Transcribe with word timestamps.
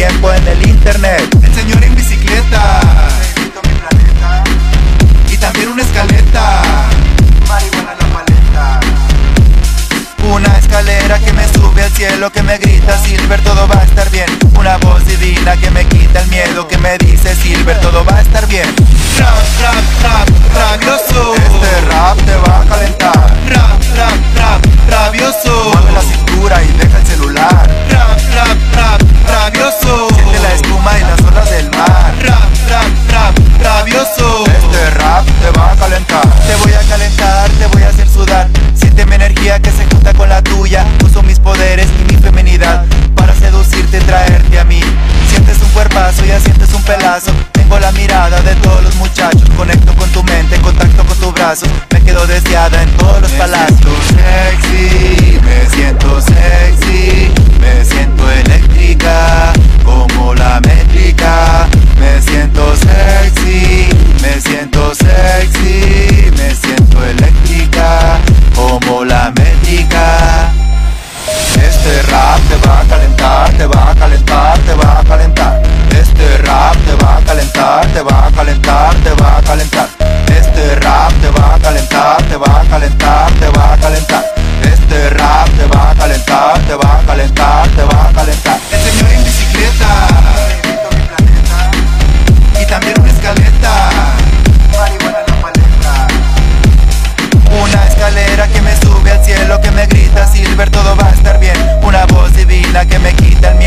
tiempo 0.00 0.32
en 0.32 0.48
el 0.48 0.66
internet 0.66 0.99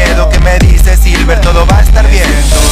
miedo, 0.06 0.30
que 0.30 0.40
me 0.40 0.58
dice 0.60 0.98
Silver, 0.98 1.40
todo 1.42 1.66
va 1.66 1.78
a 1.78 1.82
estar 1.82 2.08
bien. 2.10 2.63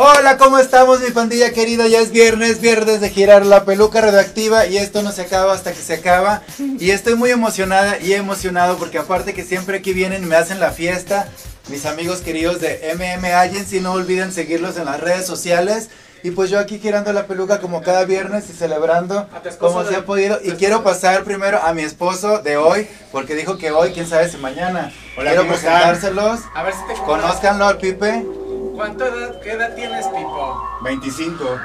Hola, 0.00 0.38
¿cómo 0.38 0.60
estamos 0.60 1.00
mi 1.00 1.10
pandilla 1.10 1.52
querida? 1.52 1.88
Ya 1.88 1.98
es 1.98 2.12
viernes, 2.12 2.60
viernes 2.60 3.00
de 3.00 3.10
girar 3.10 3.44
la 3.44 3.64
peluca 3.64 4.00
radioactiva 4.00 4.64
y 4.66 4.76
esto 4.76 5.02
no 5.02 5.10
se 5.10 5.22
acaba 5.22 5.52
hasta 5.52 5.72
que 5.72 5.82
se 5.82 5.94
acaba. 5.94 6.42
Y 6.78 6.92
estoy 6.92 7.16
muy 7.16 7.30
emocionada 7.30 7.98
y 7.98 8.12
emocionado 8.12 8.76
porque 8.76 8.98
aparte 8.98 9.34
que 9.34 9.42
siempre 9.42 9.78
aquí 9.78 9.92
vienen 9.92 10.22
y 10.22 10.26
me 10.26 10.36
hacen 10.36 10.60
la 10.60 10.70
fiesta, 10.70 11.28
mis 11.68 11.84
amigos 11.84 12.20
queridos 12.20 12.60
de 12.60 12.94
MM 12.94 13.24
Agency, 13.26 13.80
no 13.80 13.90
olviden 13.90 14.30
seguirlos 14.30 14.76
en 14.76 14.84
las 14.84 15.00
redes 15.00 15.26
sociales. 15.26 15.88
Y 16.22 16.30
pues 16.30 16.48
yo 16.48 16.60
aquí 16.60 16.78
girando 16.78 17.12
la 17.12 17.26
peluca 17.26 17.60
como 17.60 17.82
cada 17.82 18.04
viernes 18.04 18.48
y 18.50 18.52
celebrando 18.52 19.28
como 19.58 19.84
se 19.84 19.96
ha 19.96 20.04
podido. 20.04 20.38
Y 20.44 20.52
quiero 20.52 20.76
esposo. 20.76 20.84
pasar 20.84 21.24
primero 21.24 21.60
a 21.60 21.72
mi 21.74 21.82
esposo 21.82 22.38
de 22.38 22.56
hoy, 22.56 22.86
porque 23.10 23.34
dijo 23.34 23.58
que 23.58 23.72
hoy, 23.72 23.90
quién 23.90 24.06
sabe 24.06 24.28
si 24.28 24.36
mañana. 24.36 24.92
Hola, 25.16 25.30
quiero 25.30 25.48
presentárselos. 25.48 26.38
A 26.54 26.62
ver 26.62 26.74
si 26.74 26.86
te 26.86 27.00
Conózcanlo 27.00 27.66
al 27.66 27.78
Pipe. 27.78 28.37
¿Cuánto 28.78 29.06
edad, 29.06 29.40
qué 29.40 29.50
edad 29.50 29.74
tienes, 29.74 30.06
Pipo? 30.06 30.62
25. 30.82 31.60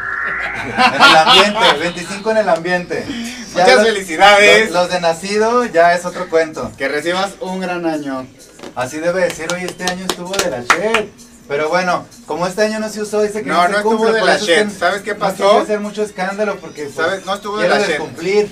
En 0.66 1.01
el 1.03 1.16
ambiente, 1.16 1.79
25 1.79 2.31
en 2.31 2.38
el 2.38 2.50
ambiente. 2.50 3.06
Ya 3.53 3.62
Muchas 3.62 3.75
los- 3.78 3.85
felicidades. 3.88 4.72
Los, 4.72 4.81
los 4.81 4.90
de 4.91 5.00
nacido 5.00 5.66
ya 5.66 5.94
es 5.94 6.06
otro 6.06 6.28
cuento. 6.28 6.72
Que 6.75 6.88
recibas 6.88 7.34
un 7.40 7.59
gran 7.59 7.85
año. 7.85 8.25
Así 8.73 8.97
debe 8.97 9.22
de 9.22 9.29
ser, 9.29 9.53
hoy 9.53 9.62
este 9.62 9.84
año 9.84 10.06
estuvo 10.09 10.31
de 10.35 10.50
la 10.50 10.62
shit. 10.62 11.12
Pero 11.47 11.69
bueno, 11.69 12.07
como 12.25 12.47
este 12.47 12.63
año 12.63 12.79
no 12.79 12.90
se 12.90 13.03
usó, 13.03 13.22
dice 13.22 13.44
que 13.44 13.50
No, 13.50 13.57
no, 13.57 13.62
no 13.68 13.69
se 13.69 13.78
estuvo 13.78 13.97
cumple, 13.97 14.13
de 14.19 14.25
la 14.25 14.38
shit. 14.38 14.69
¿Sabes 14.72 15.03
qué 15.03 15.13
No 15.13 15.19
pasó? 15.19 15.35
quiero 15.35 15.59
hacer 15.59 15.79
mucho 15.81 16.02
escándalo 16.02 16.56
porque 16.56 16.85
pues, 16.85 16.96
¿Sabes? 16.96 17.25
No 17.28 17.35
estuvo 17.35 17.57
de 17.59 17.69
la 17.69 17.78
shit. 17.78 17.88
descumplir. 17.90 18.52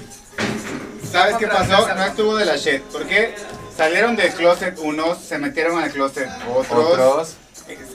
¿Sabes 1.11 1.37
qué 1.37 1.47
pasó? 1.47 1.87
No 1.87 1.95
¿no? 1.95 2.03
estuvo 2.05 2.35
de 2.35 2.45
la 2.45 2.57
shit. 2.57 2.83
Porque 2.91 3.33
salieron 3.75 4.15
del 4.15 4.31
closet 4.33 4.77
unos, 4.77 5.17
se 5.17 5.39
metieron 5.39 5.79
al 5.79 5.89
closet 5.89 6.29
otros, 6.55 6.85
Otros. 6.85 7.37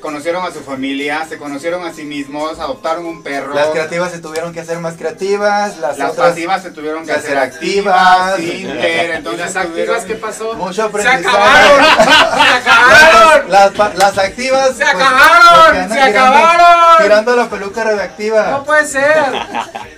Conocieron 0.00 0.44
a 0.44 0.50
su 0.52 0.60
familia, 0.60 1.24
se 1.28 1.38
conocieron 1.38 1.84
a 1.84 1.92
sí 1.92 2.04
mismos, 2.04 2.58
adoptaron 2.58 3.06
un 3.06 3.22
perro. 3.22 3.54
Las 3.54 3.68
creativas 3.68 4.10
se 4.12 4.18
tuvieron 4.18 4.52
que 4.52 4.60
hacer 4.60 4.78
más 4.78 4.94
creativas, 4.94 5.78
las, 5.78 5.98
Las 5.98 6.12
otras 6.12 6.30
pasivas 6.30 6.62
se 6.62 6.70
tuvieron 6.70 7.04
que 7.06 7.12
hacer 7.12 7.36
activas, 7.38 8.32
activas. 8.32 8.40
Inter, 8.40 9.10
¿Y 9.10 9.12
entonces 9.16 9.54
las 9.54 9.56
activas 9.66 10.04
qué 10.04 10.14
pasó? 10.14 10.54
mucho 10.54 10.72
¡Se 10.74 10.82
aprendizaje. 10.82 11.26
acabaron! 11.28 11.84
¡Se 12.46 12.68
acabaron! 12.70 13.50
Las, 13.50 13.70
pa- 13.72 13.92
las 13.94 14.18
activas 14.18 14.68
¡Se 14.76 14.84
pues, 14.84 14.88
acabaron! 14.94 15.88
¡Se 15.92 16.00
acabaron! 16.00 17.02
Girando 17.02 17.36
la 17.36 17.48
peluca 17.50 17.84
radioactiva. 17.84 18.50
No 18.50 18.64
puede 18.64 18.86
ser. 18.86 19.14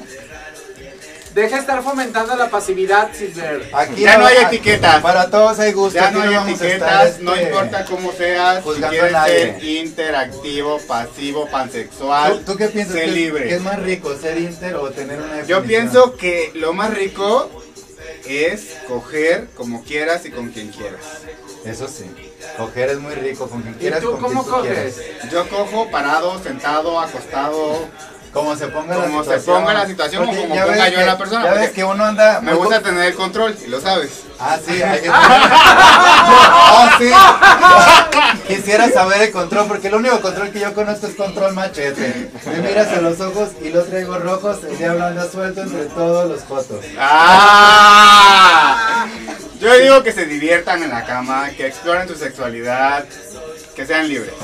Deja 1.38 1.54
de 1.54 1.60
estar 1.60 1.82
fomentando 1.84 2.34
la 2.34 2.50
pasividad, 2.50 3.10
Silver. 3.14 3.70
Aquí 3.72 4.00
Ya 4.02 4.18
no 4.18 4.26
hay 4.26 4.38
etiquetas. 4.38 5.00
Para 5.00 5.30
todos 5.30 5.56
hay 5.60 5.72
gusto. 5.72 5.94
Ya 5.96 6.10
no 6.10 6.20
hay 6.22 6.34
etiquetas, 6.34 7.20
no 7.20 7.32
este, 7.32 7.46
importa 7.46 7.84
cómo 7.84 8.10
seas, 8.10 8.64
si 8.64 8.82
quieres 8.82 9.12
ser 9.24 9.64
interactivo, 9.64 10.78
pasivo, 10.80 11.44
¿Tú, 11.44 11.50
pansexual, 11.52 12.42
tú 12.44 12.56
qué 12.56 12.66
piensas? 12.66 12.96
es- 12.96 13.12
libre. 13.12 13.46
que 13.46 13.54
es 13.54 13.62
más 13.62 13.80
rico, 13.80 14.16
ser 14.16 14.36
inter 14.36 14.74
o 14.74 14.90
tener 14.90 15.20
una 15.22 15.44
Yo 15.44 15.62
pienso 15.62 16.16
que 16.16 16.50
lo 16.56 16.72
más 16.72 16.92
rico 16.92 17.48
es 18.26 18.74
coger 18.88 19.46
como 19.56 19.84
quieras 19.84 20.26
y 20.26 20.32
con 20.32 20.48
quien 20.48 20.70
quieras. 20.72 21.02
Eso 21.64 21.86
sí. 21.86 22.10
Coger 22.56 22.90
es 22.90 22.98
muy 22.98 23.14
rico, 23.14 23.48
con 23.48 23.62
quien 23.62 23.74
¿Y 23.74 23.78
quieras, 23.78 24.00
tú 24.00 24.10
con 24.10 24.20
cómo 24.22 24.42
quien 24.42 24.44
tú 24.44 24.60
coges? 24.60 24.94
quieras. 24.96 25.30
Yo 25.32 25.48
cojo 25.48 25.88
parado, 25.88 26.42
sentado, 26.42 26.98
acostado. 26.98 27.86
Como 28.32 28.54
se 28.56 28.68
ponga 28.68 28.94
Como 28.94 29.06
la 29.06 29.24
se 29.24 29.40
situación. 29.40 29.56
ponga 29.56 29.74
la 29.74 29.86
situación 29.86 30.22
o 30.22 30.26
Porque 30.26 30.40
como 30.42 30.54
ya 30.54 30.66
ponga 30.66 30.88
yo 30.90 30.98
que- 30.98 31.06
la 31.06 31.18
persona, 31.18 31.44
Ya 31.44 31.50
ves 31.52 31.58
porque 31.60 31.74
que 31.74 31.84
uno 31.84 32.04
anda... 32.04 32.40
Me 32.42 32.52
gusta 32.54 32.82
tener 32.82 33.06
el 33.06 33.14
control, 33.14 33.56
y 33.64 33.68
lo 33.68 33.80
sabes. 33.80 34.10
Ah, 34.38 34.58
sí, 34.64 34.82
hay 34.82 35.00
que 35.00 35.08
Ah, 35.12 36.96
sí. 36.98 37.10
Quisiera 38.46 38.90
saber 38.90 39.22
el 39.22 39.32
control, 39.32 39.66
porque 39.66 39.88
el 39.88 39.94
único 39.94 40.20
control 40.20 40.50
que 40.50 40.60
yo 40.60 40.74
conozco 40.74 41.06
es 41.06 41.14
control 41.14 41.54
machete. 41.54 42.30
Me 42.46 42.56
miras 42.68 42.88
a 42.88 43.00
los 43.00 43.18
ojos 43.20 43.50
y 43.62 43.70
los 43.70 43.88
traigo 43.88 44.18
rojos, 44.18 44.58
el 44.64 44.76
diablo 44.78 45.06
anda 45.06 45.26
suelto 45.28 45.62
entre 45.62 45.86
todos 45.86 46.28
los 46.28 46.40
fotos. 46.42 46.84
¡Ah! 46.98 49.06
Yo 49.60 49.74
digo 49.78 50.02
que 50.04 50.12
se 50.12 50.26
diviertan 50.26 50.82
en 50.82 50.90
la 50.90 51.04
cama, 51.04 51.50
que 51.56 51.66
exploren 51.66 52.06
su 52.06 52.14
sexualidad, 52.14 53.04
que 53.74 53.86
sean 53.86 54.08
libres. 54.08 54.34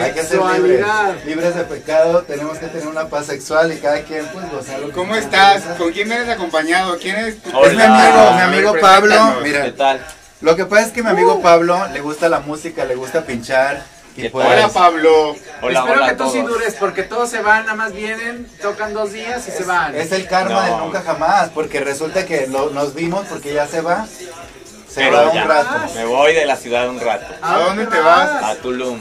Hay 0.00 0.12
que 0.12 0.22
ser 0.22 0.40
libres, 0.40 0.86
libres 1.26 1.54
de 1.54 1.64
pecado, 1.64 2.22
tenemos 2.22 2.58
que 2.58 2.66
tener 2.68 2.86
una 2.86 3.08
paz 3.08 3.26
sexual 3.26 3.72
y 3.72 3.76
cada 3.78 4.00
quien 4.02 4.26
pues 4.28 4.50
gozar 4.50 4.80
lo 4.80 4.86
que 4.88 4.92
¿Cómo 4.92 5.14
estás? 5.16 5.62
¿Con 5.78 5.92
quién 5.92 6.10
eres 6.12 6.28
acompañado? 6.28 6.98
¿Quién 6.98 7.16
es 7.16 7.42
tu 7.42 7.48
Es 7.64 7.74
mi 7.74 7.82
amigo, 7.82 8.30
mi 8.30 8.36
ver, 8.36 8.42
amigo 8.44 8.74
Pablo, 8.80 9.34
mira, 9.42 9.64
¿Qué 9.64 9.72
tal? 9.72 10.04
lo 10.40 10.56
que 10.56 10.64
pasa 10.66 10.86
es 10.86 10.92
que 10.92 11.02
mi 11.02 11.10
amigo 11.10 11.40
Pablo 11.42 11.86
le 11.92 12.00
gusta 12.00 12.28
la 12.28 12.40
música, 12.40 12.84
le 12.84 12.94
gusta 12.94 13.22
pinchar 13.24 13.82
y 14.16 14.22
¿Qué 14.22 14.30
pues 14.30 14.46
Hola 14.46 14.68
Pablo. 14.68 15.34
Hola, 15.62 15.78
Espero 15.80 16.00
hola 16.02 16.08
que 16.10 16.16
tú 16.16 16.30
sí 16.30 16.42
dures, 16.42 16.74
porque 16.74 17.02
todos 17.02 17.30
se 17.30 17.40
van, 17.40 17.64
nada 17.64 17.74
más 17.76 17.92
vienen, 17.94 18.46
tocan 18.60 18.92
dos 18.92 19.12
días 19.12 19.46
y 19.48 19.50
se 19.50 19.64
van. 19.64 19.94
es 19.94 20.12
el 20.12 20.26
karma 20.28 20.54
No. 20.54 20.62
del 20.62 20.76
nunca 20.84 21.02
jamás, 21.02 21.48
porque 21.50 21.80
resulta 21.80 22.26
que 22.26 22.46
lo- 22.46 22.70
nos 22.70 22.94
vimos 22.94 23.24
porque 23.28 23.54
ya 23.54 23.66
se 23.66 23.80
va, 23.80 24.06
se 24.06 25.00
Pero 25.00 25.16
va 25.16 25.30
un 25.30 25.48
rato. 25.48 25.94
Me 25.94 26.04
voy 26.04 26.34
de 26.34 26.44
la 26.44 26.56
ciudad 26.56 26.88
un 26.90 27.00
rato. 27.00 27.24
¿A 27.40 27.58
dónde 27.60 27.86
te 27.86 27.98
vas? 28.00 28.42
A 28.44 28.54
Tulum. 28.56 28.98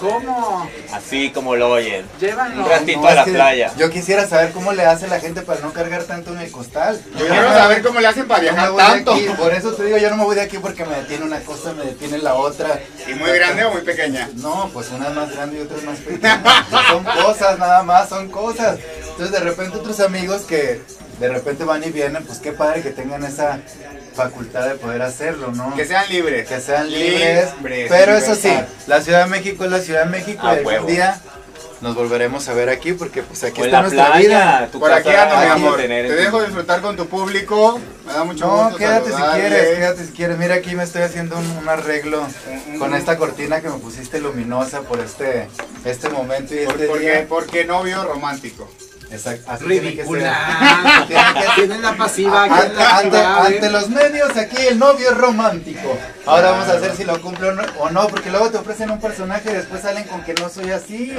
¿Cómo? 0.00 0.68
Así 0.92 1.30
como 1.30 1.56
lo 1.56 1.70
oyen. 1.70 2.06
Llévanos. 2.18 2.64
Un 2.64 2.70
ratito 2.70 3.00
No, 3.00 3.08
a 3.08 3.14
la 3.14 3.24
playa. 3.24 3.72
Yo 3.76 3.90
quisiera 3.90 4.26
saber 4.26 4.52
cómo 4.52 4.72
le 4.72 4.84
hace 4.86 5.06
la 5.08 5.20
gente 5.20 5.42
para 5.42 5.60
no 5.60 5.72
cargar 5.72 6.04
tanto 6.04 6.32
en 6.32 6.38
el 6.38 6.50
costal. 6.50 7.00
Yo 7.18 7.26
quiero 7.26 7.48
saber 7.50 7.82
cómo 7.82 8.00
le 8.00 8.06
hacen 8.06 8.26
para 8.26 8.40
viajar 8.40 8.70
de 8.70 8.76
tanto. 8.76 9.12
aquí, 9.12 9.26
por 9.36 9.52
eso 9.52 9.72
te 9.74 9.84
digo, 9.84 9.98
yo 9.98 10.08
no 10.10 10.16
me 10.16 10.24
voy 10.24 10.36
de 10.36 10.42
aquí 10.42 10.58
porque 10.58 10.84
me 10.86 10.96
detiene 10.96 11.24
una 11.26 11.40
cosa, 11.40 11.74
me 11.74 11.84
detiene 11.84 12.18
la 12.18 12.34
otra. 12.34 12.80
¿Y 13.06 13.14
muy 13.14 13.30
grande 13.30 13.64
o 13.64 13.72
muy 13.72 13.82
pequeña? 13.82 14.30
No, 14.36 14.70
pues 14.72 14.90
una 14.90 15.08
es 15.08 15.14
más 15.14 15.30
grande 15.30 15.58
y 15.58 15.60
otra 15.60 15.76
es 15.76 15.84
más 15.84 15.98
pequeña. 15.98 16.42
son 16.88 17.04
cosas, 17.04 17.58
nada 17.58 17.82
más, 17.82 18.08
son 18.08 18.30
cosas. 18.30 18.78
Entonces 19.10 19.32
de 19.32 19.40
repente 19.40 19.76
otros 19.76 20.00
amigos 20.00 20.42
que 20.42 20.80
de 21.18 21.28
repente 21.28 21.64
van 21.64 21.84
y 21.84 21.90
vienen, 21.90 22.24
pues 22.24 22.38
qué 22.38 22.52
padre 22.52 22.80
que 22.80 22.90
tengan 22.90 23.22
esa 23.24 23.60
facultad 24.14 24.68
de 24.68 24.74
poder 24.74 25.02
hacerlo, 25.02 25.52
¿no? 25.52 25.74
Que 25.76 25.84
sean 25.84 26.08
libres. 26.08 26.48
Que 26.48 26.60
sean 26.60 26.90
libres. 26.90 27.48
Libres, 27.58 27.86
Pero 27.88 28.16
eso 28.16 28.34
sí, 28.34 28.52
la 28.86 29.00
Ciudad 29.00 29.24
de 29.24 29.30
México 29.30 29.64
es 29.64 29.70
la 29.70 29.80
Ciudad 29.80 30.04
de 30.04 30.10
México 30.10 30.46
A 30.46 30.54
y 30.54 30.58
algún 30.66 30.86
día 30.86 31.20
nos 31.80 31.94
volveremos 31.94 32.46
a 32.48 32.52
ver 32.52 32.68
aquí 32.68 32.92
porque 32.92 33.22
pues 33.22 33.42
aquí 33.42 33.62
O 33.62 33.64
está 33.64 33.76
la 33.78 33.82
nuestra 33.82 34.06
playa. 34.08 34.20
vida. 34.28 34.68
Tu 34.70 34.78
Por 34.80 34.90
casa 34.90 35.00
aquí 35.00 35.10
ando, 35.16 35.36
mi 35.36 35.46
amor. 35.66 35.76
tener 35.80 36.06
Te 36.08 36.14
dejo 36.14 36.42
disfrutar 36.42 36.82
con 36.82 36.94
tu 36.96 37.06
público. 37.06 37.80
Me 38.06 38.12
da 38.12 38.24
mucho 38.24 38.46
No, 38.46 38.64
gusto. 38.64 38.76
quédate 38.76 39.10
si 39.10 39.22
quieres, 39.22 39.78
quédate 39.78 40.04
si 40.04 40.12
quieres. 40.12 40.36
Mira, 40.38 40.56
aquí 40.56 40.74
me 40.76 40.82
estoy 40.84 41.02
haciendo 41.02 41.38
un, 41.38 41.46
un 41.56 41.68
arreglo 41.68 42.26
con 42.78 42.94
esta 42.94 43.16
cortina 43.16 43.62
que 43.62 43.70
me 43.70 43.78
pusiste 43.78 44.20
luminosa 44.20 44.82
por 44.82 45.00
este, 45.00 45.48
este 45.86 46.08
momento 46.10 46.54
y 46.54 46.64
Por- 46.66 46.74
este 46.74 46.86
porque, 46.86 47.04
día. 47.10 47.26
porque 47.28 47.64
novio 47.64 48.04
romántico. 48.04 48.68
Exacto, 49.10 49.50
así. 49.50 49.64
Ridícula. 49.64 51.06
Tienen 51.56 51.82
la 51.82 51.96
pasiva. 51.96 52.44
Ante, 52.44 52.74
la 52.76 53.48
¿eh? 53.48 53.54
ante 53.54 53.70
los 53.70 53.88
medios, 53.88 54.36
aquí 54.36 54.56
el 54.68 54.78
novio 54.78 55.10
es 55.10 55.16
romántico. 55.16 55.98
Ahora 56.26 56.52
vamos 56.52 56.68
a 56.68 56.76
ver 56.76 56.94
si 56.96 57.04
lo 57.04 57.20
cumple 57.20 57.48
o 57.48 57.52
no, 57.52 57.62
o 57.80 57.90
no, 57.90 58.06
porque 58.08 58.30
luego 58.30 58.50
te 58.50 58.58
ofrecen 58.58 58.90
un 58.90 59.00
personaje 59.00 59.50
y 59.50 59.54
después 59.54 59.82
salen 59.82 60.04
con 60.04 60.22
que 60.22 60.34
no 60.34 60.48
soy 60.48 60.70
así. 60.70 61.12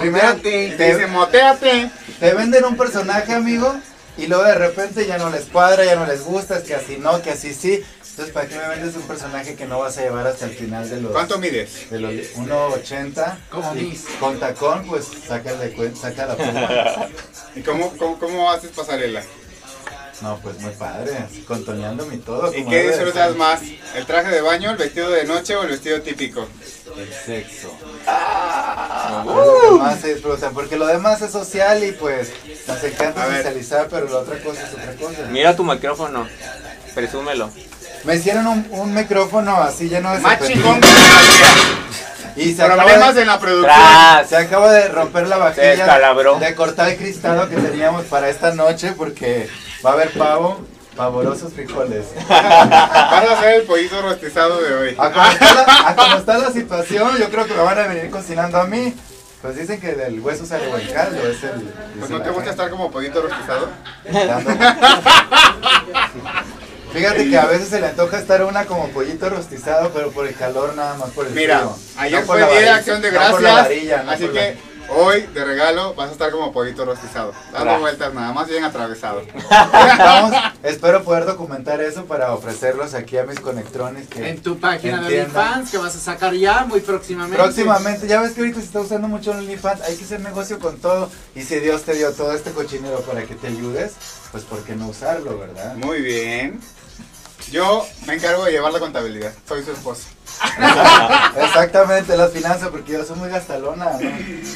Primero 0.00 0.28
Móntate. 0.28 0.74
Te 0.76 0.84
dice, 0.86 0.98
te, 0.98 1.06
moteate. 1.06 1.90
te 2.18 2.34
venden 2.34 2.64
un 2.64 2.76
personaje, 2.76 3.34
amigo, 3.34 3.74
y 4.16 4.26
luego 4.26 4.44
de 4.44 4.54
repente 4.54 5.06
ya 5.06 5.18
no 5.18 5.28
les 5.30 5.44
cuadra, 5.44 5.84
ya 5.84 5.96
no 5.96 6.06
les 6.06 6.24
gusta, 6.24 6.56
es 6.56 6.64
que 6.64 6.74
así 6.74 6.96
no, 6.98 7.20
que 7.20 7.30
así 7.30 7.52
sí. 7.52 7.84
Entonces, 8.16 8.32
¿para 8.32 8.48
qué 8.48 8.56
me 8.56 8.68
vendes 8.68 8.96
un 8.96 9.02
personaje 9.02 9.54
que 9.56 9.66
no 9.66 9.78
vas 9.78 9.98
a 9.98 10.00
llevar 10.00 10.26
hasta 10.26 10.46
el 10.46 10.52
final 10.52 10.88
de 10.88 11.02
los... 11.02 11.12
¿Cuánto 11.12 11.36
mides? 11.36 11.90
De 11.90 12.00
los 12.00 12.12
1.80. 12.12 13.36
Como 13.50 13.76
y 13.76 13.82
mis. 13.82 14.06
Con 14.18 14.40
tacón, 14.40 14.86
pues 14.86 15.04
saca, 15.28 15.52
saca 15.94 16.24
la 16.24 16.34
pluma. 16.34 17.08
¿Y 17.54 17.60
cómo, 17.60 17.94
cómo, 17.98 18.18
cómo 18.18 18.50
haces 18.50 18.70
pasarela? 18.70 19.22
No, 20.22 20.38
pues 20.38 20.58
muy 20.60 20.70
padre, 20.70 21.14
así, 21.18 21.42
contoneándome 21.42 22.14
y 22.14 22.18
todo. 22.20 22.56
¿Y 22.56 22.64
qué 22.64 22.88
disfrutas 22.88 23.36
más? 23.36 23.60
¿El 23.94 24.06
traje 24.06 24.30
de 24.30 24.40
baño, 24.40 24.70
el 24.70 24.78
vestido 24.78 25.10
de 25.10 25.24
noche 25.24 25.54
o 25.54 25.64
el 25.64 25.68
vestido 25.68 26.00
típico? 26.00 26.48
El 26.96 27.12
sexo. 27.12 27.70
Lo 29.26 29.60
que 29.60 29.78
más 29.78 30.00
se 30.00 30.14
disfruta, 30.14 30.52
porque 30.52 30.78
lo 30.78 30.86
demás 30.86 31.20
es 31.20 31.32
social 31.32 31.84
y 31.84 31.92
pues 31.92 32.32
nos 32.66 32.82
encanta 32.82 33.26
socializar, 33.26 33.88
pero 33.90 34.08
la 34.08 34.20
otra 34.20 34.42
cosa 34.42 34.66
es 34.66 34.72
otra 34.72 34.94
cosa. 34.94 35.26
Mira 35.30 35.54
tu 35.54 35.64
micrófono. 35.64 36.26
Presúmelo. 36.94 37.50
Me 38.06 38.14
hicieron 38.14 38.46
un, 38.46 38.66
un 38.70 38.94
micrófono 38.94 39.56
así 39.56 39.88
lleno 39.88 40.12
de 40.12 40.20
Más 40.20 40.40
chingón 40.40 40.80
que 40.80 40.88
Y 42.36 42.54
se 42.54 42.64
Problemas 42.64 43.16
de, 43.16 43.22
en 43.22 43.26
la 43.26 43.40
producción. 43.40 43.74
Tras. 43.74 44.28
se 44.28 44.36
acaba 44.36 44.72
de 44.72 44.88
romper 44.88 45.26
la 45.26 45.36
Se 45.36 45.42
vajilla 45.42 46.38
de 46.38 46.54
cortar 46.54 46.90
el 46.90 46.98
cristado 46.98 47.48
que 47.48 47.56
teníamos 47.56 48.04
para 48.04 48.28
esta 48.28 48.54
noche 48.54 48.92
porque 48.92 49.48
va 49.84 49.90
a 49.90 49.92
haber 49.94 50.10
pavo, 50.10 50.64
pavorosos 50.94 51.52
frijoles. 51.52 52.06
Vas 52.28 53.28
a 53.28 53.38
hacer 53.38 53.54
el 53.54 53.62
pollito 53.62 54.00
rostizado 54.00 54.62
de 54.62 54.74
hoy. 54.74 54.94
A 54.98 55.10
como, 55.10 55.26
está 55.26 55.54
la, 55.54 55.88
a 55.88 55.96
como 55.96 56.16
está 56.16 56.38
la 56.38 56.52
situación, 56.52 57.18
yo 57.18 57.28
creo 57.28 57.46
que 57.46 57.54
me 57.54 57.62
van 57.62 57.80
a 57.80 57.86
venir 57.88 58.08
cocinando 58.10 58.58
a 58.58 58.66
mí. 58.66 58.94
Pues 59.42 59.56
dicen 59.56 59.80
que 59.80 59.94
del 59.94 60.20
hueso 60.20 60.46
sale 60.46 60.68
buen 60.68 60.86
caldo, 60.88 61.26
es 61.26 61.42
el... 61.42 61.62
Pues 61.98 62.04
es 62.04 62.10
no 62.10 62.22
te 62.22 62.30
gusta 62.30 62.50
estar 62.50 62.70
como 62.70 62.90
pollito 62.90 63.20
rostizado. 63.20 63.68
Fíjate 66.96 67.28
que 67.30 67.38
a 67.38 67.46
veces 67.46 67.68
se 67.68 67.80
le 67.80 67.88
antoja 67.88 68.18
estar 68.18 68.42
una 68.44 68.64
como 68.66 68.88
pollito 68.88 69.28
rostizado, 69.28 69.90
pero 69.92 70.10
por 70.10 70.26
el 70.26 70.34
calor 70.34 70.74
nada 70.74 70.94
más 70.96 71.10
por 71.10 71.26
el 71.26 71.32
Mira, 71.34 71.58
frío. 71.58 71.76
ayer 71.98 72.20
No 72.20 72.26
fue 72.26 72.40
la 72.40 72.48
día 72.48 72.60
de 72.60 72.70
acción 72.70 73.02
de 73.02 73.12
no 73.12 73.18
por 73.30 73.42
la 73.42 73.50
gracias. 73.52 73.62
varilla, 73.68 74.02
no 74.02 74.10
así 74.12 74.24
por 74.24 74.34
la- 74.34 74.40
que 74.40 74.76
hoy, 74.88 75.22
de 75.34 75.44
regalo, 75.44 75.94
vas 75.94 76.10
a 76.10 76.12
estar 76.12 76.30
como 76.30 76.52
pollito 76.52 76.84
rostizado. 76.84 77.32
Dando 77.52 77.80
vueltas 77.80 78.14
nada 78.14 78.32
más 78.32 78.46
bien 78.48 78.62
atravesado. 78.64 79.22
Vamos, 79.98 80.36
espero 80.62 81.02
poder 81.02 81.24
documentar 81.26 81.80
eso 81.80 82.04
para 82.04 82.32
ofrecerlos 82.32 82.94
aquí 82.94 83.18
a 83.18 83.24
mis 83.24 83.40
conectrones 83.40 84.06
que 84.08 84.28
En 84.28 84.40
tu 84.40 84.58
página 84.60 85.00
de 85.02 85.18
entiendan. 85.20 85.42
OnlyFans 85.48 85.70
que 85.72 85.78
vas 85.78 85.96
a 85.96 85.98
sacar 85.98 86.34
ya 86.34 86.64
muy 86.66 86.80
próximamente. 86.80 87.36
Próximamente, 87.36 88.06
ya 88.06 88.20
ves 88.20 88.32
que 88.32 88.40
ahorita 88.42 88.60
se 88.60 88.66
está 88.66 88.80
usando 88.80 89.08
mucho 89.08 89.32
el 89.32 89.38
OnlyFans, 89.38 89.80
hay 89.82 89.96
que 89.96 90.04
hacer 90.04 90.20
negocio 90.20 90.58
con 90.60 90.78
todo. 90.78 91.10
Y 91.34 91.42
si 91.42 91.58
Dios 91.58 91.82
te 91.82 91.94
dio 91.94 92.12
todo 92.12 92.32
este 92.32 92.52
cochinero 92.52 93.00
para 93.00 93.22
que 93.24 93.34
te 93.34 93.48
ayudes, 93.48 93.92
pues 94.30 94.44
¿por 94.44 94.60
qué 94.62 94.76
no 94.76 94.86
usarlo, 94.88 95.36
verdad? 95.38 95.74
Muy 95.76 96.00
bien. 96.00 96.60
Yo 97.50 97.86
me 98.06 98.14
encargo 98.14 98.44
de 98.44 98.52
llevar 98.52 98.72
la 98.72 98.80
contabilidad. 98.80 99.32
Soy 99.46 99.62
su 99.62 99.72
esposo. 99.72 100.02
Exactamente, 101.36 102.16
las 102.16 102.32
finanzas, 102.32 102.68
porque 102.68 102.92
yo 102.92 103.04
soy 103.04 103.16
muy 103.16 103.28
gastalona, 103.28 103.92
no, 103.92 104.10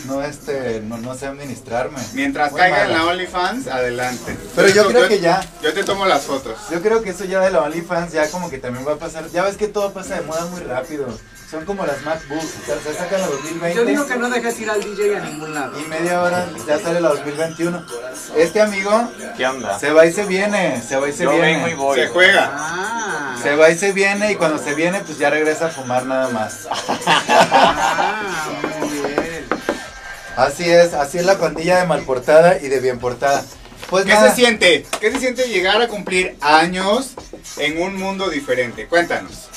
no, 0.06 0.22
este, 0.22 0.80
no, 0.80 0.98
no 0.98 1.14
sé 1.14 1.26
administrarme. 1.26 1.98
Mientras 2.12 2.50
Muy 2.50 2.60
caiga 2.60 2.84
en 2.84 2.92
la 2.92 3.06
OnlyFans, 3.06 3.66
adelante. 3.68 4.36
Pero 4.54 4.68
yo 4.68 4.88
creo 4.88 5.08
que 5.08 5.20
ya. 5.20 5.40
Yo 5.62 5.72
te 5.72 5.84
tomo 5.84 6.04
las 6.06 6.22
fotos. 6.22 6.58
Yo 6.70 6.82
creo 6.82 7.02
que 7.02 7.10
eso 7.10 7.24
ya 7.24 7.40
de 7.40 7.50
la 7.50 7.60
OnlyFans 7.62 8.12
ya 8.12 8.28
como 8.30 8.50
que 8.50 8.58
también 8.58 8.86
va 8.86 8.92
a 8.92 8.96
pasar. 8.96 9.28
Ya 9.30 9.44
ves 9.44 9.56
que 9.56 9.68
todo 9.68 9.92
pasa 9.92 10.16
de 10.16 10.22
moda 10.22 10.44
muy 10.46 10.60
rápido. 10.60 11.06
Son 11.50 11.64
como 11.64 11.84
las 11.84 12.00
MacBooks, 12.02 12.44
o 12.62 12.66
sea, 12.66 12.76
se 12.80 12.94
sacan 12.96 13.20
la 13.22 13.26
2020. 13.26 13.74
Yo 13.74 13.84
digo 13.84 14.06
que 14.06 14.16
no 14.16 14.30
dejes 14.30 14.60
ir 14.60 14.70
al 14.70 14.80
DJ 14.80 15.16
a 15.16 15.20
ningún 15.20 15.52
lado. 15.52 15.80
Y 15.80 15.84
media 15.86 16.22
hora 16.22 16.48
ya 16.64 16.78
sale 16.78 17.00
la 17.00 17.08
2021. 17.08 17.84
Este 18.36 18.60
amigo 18.60 19.10
¿Qué 19.36 19.46
onda? 19.48 19.76
se 19.76 19.90
va 19.90 20.06
y 20.06 20.12
se 20.12 20.26
viene, 20.26 20.80
se 20.80 20.96
va 20.96 21.08
y 21.08 21.12
se 21.12 21.24
Yo 21.24 21.32
viene. 21.32 21.54
vengo 21.54 21.68
y 21.68 21.74
voy. 21.74 21.98
Se 21.98 22.06
juega. 22.06 22.52
Ah, 22.54 23.36
Se 23.42 23.56
va 23.56 23.68
y 23.68 23.76
se 23.76 23.90
viene 23.90 24.30
y 24.30 24.36
cuando 24.36 24.62
se 24.62 24.74
viene 24.76 25.00
pues 25.00 25.18
ya 25.18 25.28
regresa 25.30 25.66
a 25.66 25.70
fumar 25.70 26.06
nada 26.06 26.28
más. 26.28 26.68
ah, 26.96 28.48
muy 28.78 28.88
bien. 28.88 29.46
Así 30.36 30.70
es, 30.70 30.94
así 30.94 31.18
es 31.18 31.24
la 31.24 31.36
pandilla 31.36 31.80
de 31.80 31.86
mal 31.88 32.02
portada 32.02 32.58
y 32.60 32.68
de 32.68 32.78
bien 32.78 33.00
portada. 33.00 33.42
Pues 33.88 34.04
¿Qué 34.04 34.12
nada, 34.12 34.30
se 34.30 34.36
siente? 34.36 34.86
¿Qué 35.00 35.10
se 35.10 35.18
siente 35.18 35.48
llegar 35.48 35.82
a 35.82 35.88
cumplir 35.88 36.36
años 36.40 37.14
en 37.56 37.82
un 37.82 37.96
mundo 37.96 38.30
diferente? 38.30 38.86
Cuéntanos. 38.86 39.49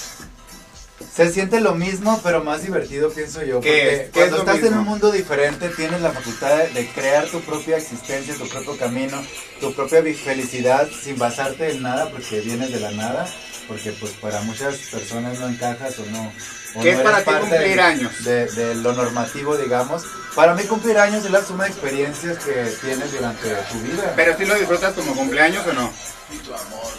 Se 1.15 1.31
siente 1.31 1.59
lo 1.59 1.75
mismo 1.75 2.19
pero 2.23 2.43
más 2.43 2.63
divertido 2.63 3.09
pienso 3.11 3.43
yo. 3.43 3.59
¿Qué 3.61 4.09
Porque 4.11 4.19
cuando 4.19 4.35
es 4.37 4.41
estás 4.41 4.71
en 4.71 4.77
un 4.79 4.85
mundo 4.85 5.11
diferente 5.11 5.69
tienes 5.69 6.01
la 6.01 6.11
facultad 6.11 6.57
de, 6.57 6.69
de 6.69 6.87
crear 6.89 7.25
tu 7.27 7.41
propia 7.41 7.77
existencia, 7.77 8.33
tu 8.35 8.47
propio 8.49 8.77
camino, 8.77 9.23
tu 9.59 9.73
propia 9.73 10.01
felicidad 10.15 10.87
sin 11.03 11.17
basarte 11.17 11.71
en 11.71 11.83
nada 11.83 12.09
porque 12.09 12.41
vienes 12.41 12.71
de 12.71 12.79
la 12.79 12.91
nada. 12.91 13.27
Porque 13.67 13.91
pues 13.93 14.11
para 14.13 14.41
muchas 14.41 14.75
personas 14.91 15.39
no 15.39 15.47
encajas 15.47 15.97
o 15.97 16.05
no. 16.07 16.33
o 16.75 16.81
¿Qué 16.81 16.91
no 16.91 16.97
es 16.97 17.03
para 17.03 17.23
ti 17.23 17.31
cumplir 17.31 17.75
de- 17.75 17.79
años? 17.81 18.23
De, 18.25 18.45
de 18.47 18.75
lo 18.75 18.91
normativo, 18.91 19.55
digamos. 19.55 20.03
Para 20.35 20.53
mí 20.53 20.63
cumplir 20.63 20.97
años 20.97 21.23
es 21.23 21.31
la 21.31 21.41
suma 21.41 21.63
de 21.63 21.69
experiencias 21.69 22.39
que 22.39 22.73
tienes 22.81 23.13
durante 23.13 23.47
tu 23.71 23.79
vida. 23.79 24.11
¿Pero 24.17 24.37
si 24.37 24.45
lo 24.45 24.55
disfrutas 24.55 24.93
como 24.95 25.15
cumpleaños 25.15 25.65
o 25.65 25.71
no? 25.71 25.93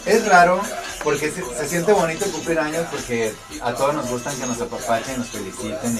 Es 0.07 0.25
raro 0.25 0.59
porque 1.05 1.31
se, 1.31 1.41
se 1.55 1.69
siente 1.69 1.93
bonito 1.93 2.25
cumplir 2.31 2.59
años 2.59 2.85
porque 2.91 3.31
a 3.61 3.73
todos 3.73 3.93
nos 3.93 4.09
gustan 4.09 4.35
que 4.37 4.45
nos 4.47 4.59
apapachen, 4.59 5.19
nos 5.19 5.27
feliciten 5.29 5.99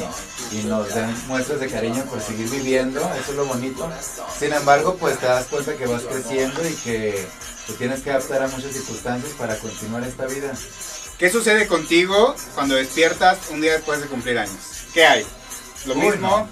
y, 0.52 0.58
y 0.58 0.64
nos 0.64 0.94
den 0.94 1.16
muestras 1.28 1.60
de 1.62 1.70
cariño 1.70 2.04
por 2.06 2.20
seguir 2.20 2.50
viviendo, 2.50 3.00
eso 3.00 3.32
es 3.32 3.38
lo 3.38 3.46
bonito. 3.46 3.90
Sin 4.38 4.52
embargo, 4.52 4.98
pues 5.00 5.18
te 5.20 5.28
das 5.28 5.46
cuenta 5.46 5.76
que 5.78 5.86
vas 5.86 6.02
creciendo 6.02 6.68
y 6.68 6.74
que 6.74 7.26
te 7.68 7.74
tienes 7.74 8.02
que 8.02 8.10
adaptar 8.12 8.44
a 8.44 8.48
muchas 8.48 8.74
circunstancias 8.74 9.32
para 9.38 9.56
continuar 9.60 10.04
esta 10.04 10.26
vida. 10.26 10.52
¿Qué 11.20 11.30
sucede 11.30 11.68
contigo 11.68 12.36
cuando 12.56 12.76
despiertas 12.76 13.38
un 13.52 13.62
día 13.62 13.74
después 13.74 14.02
de 14.02 14.08
cumplir 14.08 14.38
años? 14.40 14.58
¿Qué 14.94 15.06
hay? 15.06 15.26
¿Lo 15.86 15.94
Uy, 15.94 16.02
mismo? 16.02 16.28
no. 16.28 16.50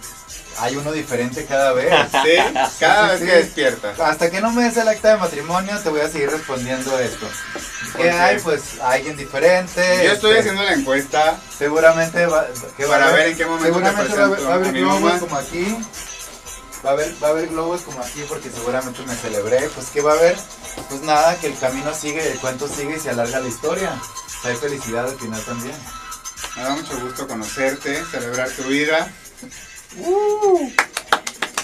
Hay 0.59 0.75
uno 0.75 0.91
diferente 0.91 1.45
cada 1.45 1.73
vez. 1.73 1.93
Sí, 2.23 2.37
cada 2.79 3.09
vez 3.09 3.19
sí. 3.19 3.25
que 3.25 3.31
despiertas. 3.33 3.99
Hasta 3.99 4.29
que 4.29 4.39
no 4.39 4.51
me 4.51 4.63
des 4.63 4.77
el 4.77 4.87
acta 4.87 5.09
de 5.09 5.17
matrimonio, 5.17 5.77
te 5.79 5.89
voy 5.89 5.99
a 5.99 6.09
seguir 6.09 6.29
respondiendo 6.29 6.97
esto. 6.99 7.27
¿Por 7.91 8.01
¿Qué 8.01 8.11
hay? 8.11 8.39
Pues 8.39 8.79
alguien 8.81 9.17
diferente. 9.17 9.81
Yo 10.05 10.13
estoy 10.13 10.31
este, 10.31 10.39
haciendo 10.39 10.63
la 10.63 10.73
encuesta. 10.73 11.37
Seguramente 11.57 12.25
va, 12.25 12.47
que 12.77 12.85
va 12.85 12.91
Para 12.91 13.05
a 13.05 13.09
haber, 13.09 13.19
ver 13.19 13.27
en 13.31 13.37
qué 13.37 13.45
momento 13.45 13.63
te 13.63 13.73
seguramente 13.73 14.15
va 14.15 14.21
a 14.21 14.25
haber, 14.25 14.37
presento 14.37 14.49
va 14.49 14.53
a 14.53 14.57
haber 14.57 14.73
globos 14.73 15.19
como 15.19 15.35
aquí. 15.35 15.77
Va 16.85 16.89
a, 16.89 16.93
haber, 16.93 17.23
va 17.23 17.27
a 17.27 17.31
haber 17.31 17.47
globos 17.47 17.81
como 17.81 18.01
aquí 18.01 18.23
porque 18.29 18.49
seguramente 18.49 19.01
me 19.05 19.15
celebré. 19.15 19.69
Pues 19.69 19.87
¿qué 19.87 20.01
va 20.01 20.13
a 20.13 20.15
haber? 20.15 20.37
Pues 20.89 21.01
nada, 21.01 21.35
que 21.39 21.47
el 21.47 21.57
camino 21.57 21.93
sigue, 21.93 22.31
el 22.31 22.39
cuento 22.39 22.67
sigue 22.67 22.97
y 22.97 22.99
se 22.99 23.09
alarga 23.09 23.39
la 23.39 23.47
historia. 23.47 23.91
Hay 24.43 24.55
felicidad 24.55 25.05
al 25.05 25.17
final 25.17 25.41
también. 25.41 25.75
Me 26.55 26.63
da 26.63 26.75
mucho 26.75 26.99
gusto 26.99 27.27
conocerte, 27.27 28.03
celebrar 28.05 28.49
tu 28.49 28.63
vida. 28.63 29.11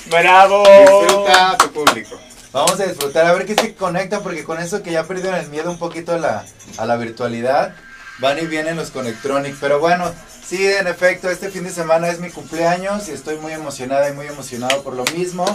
¡Bravo! 0.09 0.63
Disfruta 0.63 1.51
a 1.51 1.57
tu 1.57 1.71
público. 1.71 2.19
Vamos 2.51 2.79
a 2.79 2.85
disfrutar, 2.85 3.25
a 3.27 3.33
ver 3.33 3.45
qué 3.45 3.53
se 3.55 3.75
conecta, 3.75 4.21
porque 4.21 4.43
con 4.43 4.59
eso 4.59 4.81
que 4.81 4.91
ya 4.91 5.03
perdieron 5.03 5.39
el 5.39 5.49
miedo 5.49 5.69
un 5.69 5.77
poquito 5.77 6.13
a 6.13 6.17
la, 6.17 6.45
a 6.77 6.85
la 6.85 6.97
virtualidad, 6.97 7.75
van 8.19 8.39
y 8.39 8.47
vienen 8.47 8.75
los 8.75 8.89
Connectronic. 8.89 9.55
Pero 9.59 9.79
bueno, 9.79 10.11
sí, 10.43 10.65
en 10.65 10.87
efecto, 10.87 11.29
este 11.29 11.49
fin 11.51 11.63
de 11.63 11.69
semana 11.69 12.09
es 12.09 12.19
mi 12.19 12.31
cumpleaños 12.31 13.07
y 13.07 13.11
estoy 13.11 13.37
muy 13.37 13.53
emocionada 13.53 14.09
y 14.09 14.13
muy 14.13 14.25
emocionado 14.25 14.81
por 14.83 14.95
lo 14.95 15.03
mismo. 15.05 15.45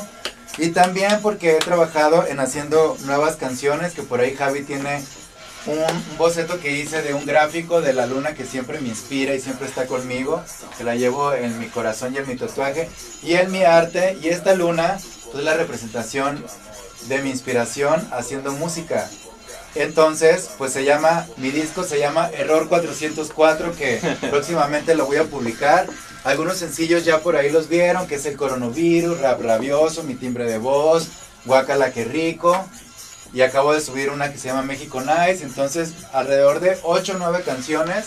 Y 0.56 0.68
también 0.68 1.20
porque 1.20 1.56
he 1.56 1.58
trabajado 1.58 2.26
en 2.28 2.38
haciendo 2.38 2.96
nuevas 3.00 3.36
canciones, 3.36 3.92
que 3.92 4.02
por 4.02 4.20
ahí 4.20 4.36
Javi 4.36 4.62
tiene 4.62 5.02
un, 5.66 6.16
boceto 6.18 6.60
que 6.60 6.72
hice 6.72 7.02
de 7.02 7.14
un 7.14 7.24
gráfico 7.24 7.80
de 7.80 7.92
la 7.92 8.06
luna 8.06 8.34
que 8.34 8.44
siempre 8.44 8.80
me 8.80 8.88
inspira 8.88 9.34
y 9.34 9.40
siempre 9.40 9.66
está 9.66 9.86
conmigo, 9.86 10.42
que 10.76 10.84
la 10.84 10.94
llevo 10.94 11.32
en 11.32 11.58
mi 11.58 11.66
corazón 11.66 12.14
y 12.14 12.18
en 12.18 12.28
mi 12.28 12.36
tatuaje, 12.36 12.88
y 13.22 13.34
en 13.34 13.50
mi 13.50 13.64
arte, 13.64 14.18
y 14.22 14.28
esta 14.28 14.54
luna 14.54 14.98
pues, 15.24 15.38
es 15.38 15.44
la 15.44 15.54
representación 15.54 16.44
de 17.08 17.18
mi 17.22 17.30
inspiración 17.30 18.06
haciendo 18.12 18.52
música. 18.52 19.08
Entonces, 19.74 20.50
pues 20.56 20.72
se 20.72 20.84
llama, 20.84 21.26
mi 21.36 21.50
disco 21.50 21.82
se 21.82 21.98
llama 21.98 22.30
Error 22.30 22.68
404, 22.68 23.74
que 23.74 24.00
próximamente 24.30 24.94
lo 24.94 25.06
voy 25.06 25.16
a 25.16 25.24
publicar. 25.24 25.86
Algunos 26.22 26.58
sencillos 26.58 27.04
ya 27.04 27.20
por 27.20 27.36
ahí 27.36 27.50
los 27.50 27.68
vieron, 27.68 28.06
que 28.06 28.14
es 28.14 28.26
el 28.26 28.36
coronavirus, 28.36 29.20
rap 29.20 29.42
rabioso, 29.42 30.04
mi 30.04 30.14
timbre 30.14 30.44
de 30.44 30.58
voz, 30.58 31.08
guacala 31.44 31.92
que 31.92 32.04
rico. 32.04 32.64
Y 33.34 33.42
acabo 33.42 33.74
de 33.74 33.80
subir 33.80 34.10
una 34.10 34.32
que 34.32 34.38
se 34.38 34.48
llama 34.48 34.62
México 34.62 35.00
Nice. 35.00 35.42
Entonces, 35.42 35.92
alrededor 36.12 36.60
de 36.60 36.78
8 36.84 37.14
o 37.16 37.18
9 37.18 37.42
canciones 37.44 38.06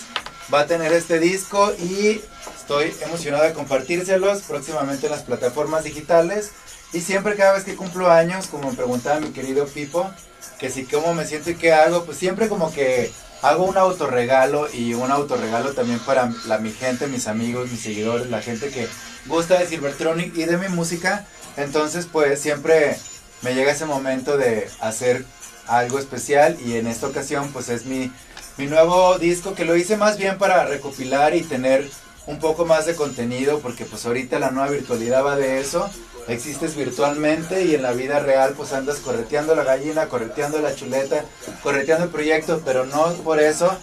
va 0.52 0.60
a 0.60 0.66
tener 0.66 0.92
este 0.92 1.18
disco 1.18 1.72
y 1.78 2.22
estoy 2.56 2.94
emocionado 3.02 3.44
de 3.44 3.52
compartírselos 3.52 4.42
próximamente 4.42 5.06
en 5.06 5.12
las 5.12 5.22
plataformas 5.22 5.84
digitales. 5.84 6.52
Y 6.94 7.00
siempre 7.00 7.36
cada 7.36 7.52
vez 7.52 7.64
que 7.64 7.76
cumplo 7.76 8.10
años, 8.10 8.46
como 8.46 8.70
me 8.70 8.76
preguntaba 8.76 9.20
mi 9.20 9.30
querido 9.30 9.66
Pipo, 9.66 10.10
que 10.58 10.70
si 10.70 10.84
cómo 10.84 11.12
me 11.12 11.26
siento 11.26 11.50
y 11.50 11.56
qué 11.56 11.74
hago, 11.74 12.04
pues 12.04 12.16
siempre 12.16 12.48
como 12.48 12.72
que 12.72 13.12
hago 13.42 13.64
un 13.64 13.76
autorregalo 13.76 14.68
y 14.72 14.94
un 14.94 15.10
autorregalo 15.10 15.72
también 15.72 15.98
para 16.00 16.32
la, 16.46 16.58
mi 16.58 16.72
gente, 16.72 17.06
mis 17.06 17.26
amigos, 17.26 17.70
mis 17.70 17.80
seguidores, 17.80 18.28
la 18.28 18.40
gente 18.40 18.70
que 18.70 18.88
gusta 19.26 19.58
de 19.58 19.66
Silvertronic 19.66 20.34
y 20.36 20.44
de 20.44 20.56
mi 20.56 20.68
música. 20.68 21.26
Entonces 21.58 22.06
pues 22.10 22.40
siempre 22.40 22.96
me 23.42 23.54
llega 23.54 23.72
ese 23.72 23.86
momento 23.86 24.36
de 24.36 24.68
hacer 24.80 25.24
algo 25.66 25.98
especial 25.98 26.56
y 26.64 26.76
en 26.76 26.86
esta 26.86 27.06
ocasión 27.06 27.50
pues 27.52 27.68
es 27.68 27.84
mi, 27.84 28.10
mi 28.56 28.66
nuevo 28.66 29.18
disco 29.18 29.54
que 29.54 29.64
lo 29.64 29.76
hice 29.76 29.96
más 29.96 30.16
bien 30.16 30.38
para 30.38 30.64
recopilar 30.64 31.34
y 31.34 31.42
tener 31.42 31.88
un 32.26 32.38
poco 32.38 32.66
más 32.66 32.86
de 32.86 32.94
contenido 32.94 33.60
porque 33.60 33.84
pues 33.84 34.04
ahorita 34.06 34.38
la 34.38 34.50
nueva 34.50 34.70
virtualidad 34.70 35.24
va 35.24 35.36
de 35.36 35.60
eso 35.60 35.90
existes 36.28 36.76
virtualmente 36.76 37.64
y 37.64 37.74
en 37.74 37.82
la 37.82 37.92
vida 37.92 38.20
real 38.20 38.54
pues 38.56 38.72
andas 38.72 38.98
correteando 38.98 39.54
la 39.54 39.64
gallina, 39.64 40.08
correteando 40.08 40.60
la 40.60 40.74
chuleta, 40.74 41.24
correteando 41.62 42.04
el 42.04 42.10
proyecto, 42.10 42.60
pero 42.64 42.84
no 42.84 43.12
por 43.24 43.40
eso 43.40 43.76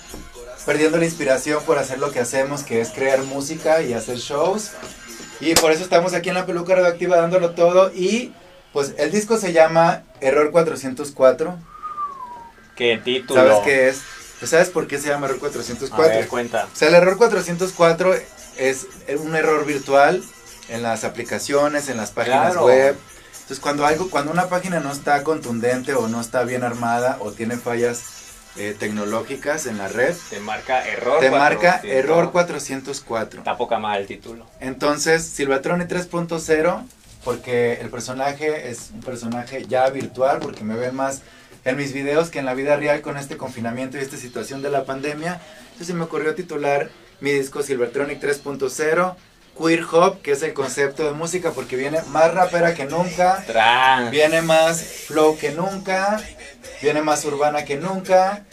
perdiendo 0.66 0.98
la 0.98 1.06
inspiración 1.06 1.64
por 1.64 1.78
hacer 1.78 2.00
lo 2.00 2.12
que 2.12 2.20
hacemos, 2.20 2.64
que 2.64 2.82
es 2.82 2.90
crear 2.90 3.22
música 3.24 3.82
y 3.82 3.94
hacer 3.94 4.18
shows. 4.18 4.72
Y 5.40 5.54
por 5.56 5.72
eso 5.72 5.84
estamos 5.84 6.14
aquí 6.14 6.30
en 6.30 6.36
la 6.36 6.46
peluca 6.46 6.76
radioactiva 6.76 7.18
dándolo 7.18 7.52
todo 7.52 7.92
y 7.94 8.34
pues 8.75 8.94
el 8.98 9.10
disco 9.10 9.38
se 9.38 9.53
llama 9.53 10.03
Error 10.20 10.51
404. 10.51 11.58
¿Qué 12.75 12.98
título? 13.01 13.39
¿Sabes 13.41 13.58
qué 13.63 13.88
es? 13.88 14.01
Pues, 14.39 14.51
¿Sabes 14.51 14.67
por 14.70 14.86
qué 14.86 15.00
se 15.00 15.08
llama 15.08 15.27
Error 15.27 15.38
A 15.38 15.39
404? 15.39 15.98
ver, 16.10 16.27
cuenta. 16.27 16.67
O 16.72 16.75
sea, 16.75 16.89
el 16.89 16.96
error 16.96 17.17
404 17.17 18.13
es 18.58 18.86
un 19.17 19.34
error 19.34 19.65
virtual 19.65 20.22
en 20.67 20.84
las 20.84 21.05
aplicaciones, 21.05 21.88
en 21.88 21.96
las 21.96 22.12
páginas 22.12 22.51
Claro. 22.51 22.65
web. 22.65 22.98
Entonces, 23.32 23.60
cuando 23.62 23.86
algo, 23.86 24.10
cuando 24.10 24.34
una 24.34 24.50
página 24.50 24.82
no 24.82 24.91
está 24.91 25.24
contundente 25.24 25.94
o 25.94 26.10
no 26.10 26.20
está 26.20 26.44
bien 26.44 26.63
armada 26.65 27.17
o 27.22 27.32
tiene 27.32 27.55
fallas 27.55 28.01
eh, 28.58 28.75
tecnológicas 28.77 29.67
en 29.67 29.77
la 29.77 29.88
red, 29.88 30.13
Te 30.29 30.41
marca 30.41 30.86
error. 30.86 31.22
te 31.22 31.32
marca 31.32 31.79
400. 31.82 31.91
error 31.98 32.32
404. 32.34 33.39
Está 33.39 33.55
poca 33.55 33.79
mal 33.79 34.01
el 34.01 34.08
título. 34.08 34.46
Entonces, 34.60 35.24
Silvatroni 35.25 35.86
3.0, 35.86 36.84
porque 37.25 37.74
el 37.82 37.89
personaje 37.89 38.70
es 38.70 38.91
un 38.94 39.01
personaje 39.01 39.65
ya 39.67 39.89
virtual, 39.89 40.39
porque 40.39 40.63
me 40.63 40.75
ven 40.75 40.96
más 40.96 41.24
en 41.65 41.75
mis 41.75 41.91
videos 41.91 42.29
que 42.29 42.38
en 42.39 42.46
la 42.46 42.53
vida 42.53 42.77
real 42.77 43.01
con 43.01 43.17
este 43.17 43.36
confinamiento 43.36 43.98
y 43.98 44.01
esta 44.01 44.15
situación 44.15 44.62
de 44.62 44.70
la 44.70 44.86
pandemia. 44.86 45.41
Entonces 45.63 45.88
se 45.88 45.94
me 45.96 46.03
ocurrió 46.03 46.36
titular 46.36 46.89
mi 47.20 47.32
disco 47.32 47.63
Silvertronic 47.63 48.22
3.0, 48.22 49.15
Queer 49.58 49.86
Hop, 49.91 50.22
que 50.22 50.34
es 50.34 50.44
el 50.44 50.53
concepto 50.53 51.03
de 51.03 51.13
música, 51.13 51.51
porque 51.51 51.75
viene 51.75 52.01
más 52.12 52.32
rapera 52.34 52.75
que 52.75 52.86
nunca, 52.86 53.44
Trans. 53.48 54.12
viene 54.12 54.44
más 54.44 54.84
flow 54.84 55.36
que 55.38 55.51
nunca, 55.51 56.22
viene 56.84 57.01
más 57.01 57.25
urbana 57.25 57.65
que 57.65 57.77
nunca 57.77 58.46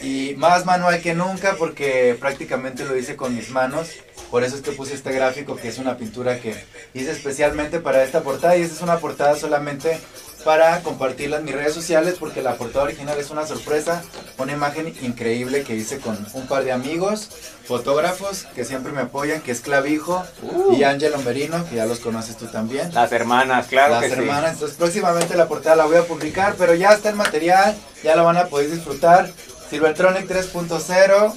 y 0.00 0.34
más 0.36 0.64
manual 0.64 1.00
que 1.00 1.14
nunca 1.14 1.56
porque 1.58 2.16
prácticamente 2.18 2.84
lo 2.84 2.96
hice 2.96 3.16
con 3.16 3.34
mis 3.34 3.50
manos. 3.50 3.90
Por 4.30 4.44
eso 4.44 4.56
es 4.56 4.62
que 4.62 4.72
puse 4.72 4.94
este 4.94 5.12
gráfico 5.12 5.56
que 5.56 5.68
es 5.68 5.78
una 5.78 5.96
pintura 5.96 6.40
que 6.40 6.54
hice 6.94 7.10
especialmente 7.10 7.80
para 7.80 8.02
esta 8.02 8.22
portada 8.22 8.56
y 8.56 8.62
esta 8.62 8.76
es 8.76 8.82
una 8.82 8.98
portada 8.98 9.36
solamente 9.36 9.98
para 10.44 10.80
compartirla 10.80 11.38
en 11.38 11.44
mis 11.44 11.54
redes 11.54 11.74
sociales 11.74 12.16
porque 12.18 12.42
la 12.42 12.56
portada 12.56 12.84
original 12.84 13.18
es 13.18 13.30
una 13.30 13.46
sorpresa, 13.46 14.02
una 14.38 14.52
imagen 14.52 14.94
increíble 15.02 15.62
que 15.62 15.76
hice 15.76 15.98
con 15.98 16.26
un 16.34 16.46
par 16.46 16.64
de 16.64 16.72
amigos, 16.72 17.28
fotógrafos 17.66 18.46
que 18.54 18.64
siempre 18.64 18.92
me 18.92 19.02
apoyan, 19.02 19.40
que 19.40 19.52
es 19.52 19.60
Clavijo 19.60 20.24
y 20.72 20.82
Ángelo 20.82 21.18
Merino, 21.18 21.64
que 21.68 21.76
ya 21.76 21.86
los 21.86 22.00
conoces 22.00 22.36
tú 22.36 22.46
también 22.46 22.92
Las 22.92 23.12
hermanas, 23.12 23.66
claro 23.68 23.94
las 23.94 24.04
que 24.04 24.12
hermanas. 24.12 24.54
Entonces 24.54 24.76
próximamente 24.76 25.36
la 25.36 25.48
portada 25.48 25.76
la 25.76 25.84
voy 25.84 25.96
a 25.96 26.04
publicar, 26.04 26.54
pero 26.58 26.74
ya 26.74 26.92
está 26.92 27.10
el 27.10 27.16
material, 27.16 27.76
ya 28.02 28.16
la 28.16 28.22
van 28.22 28.36
a 28.36 28.46
poder 28.46 28.70
disfrutar. 28.70 29.30
Silvertronic 29.72 30.28
3.0, 30.28 31.32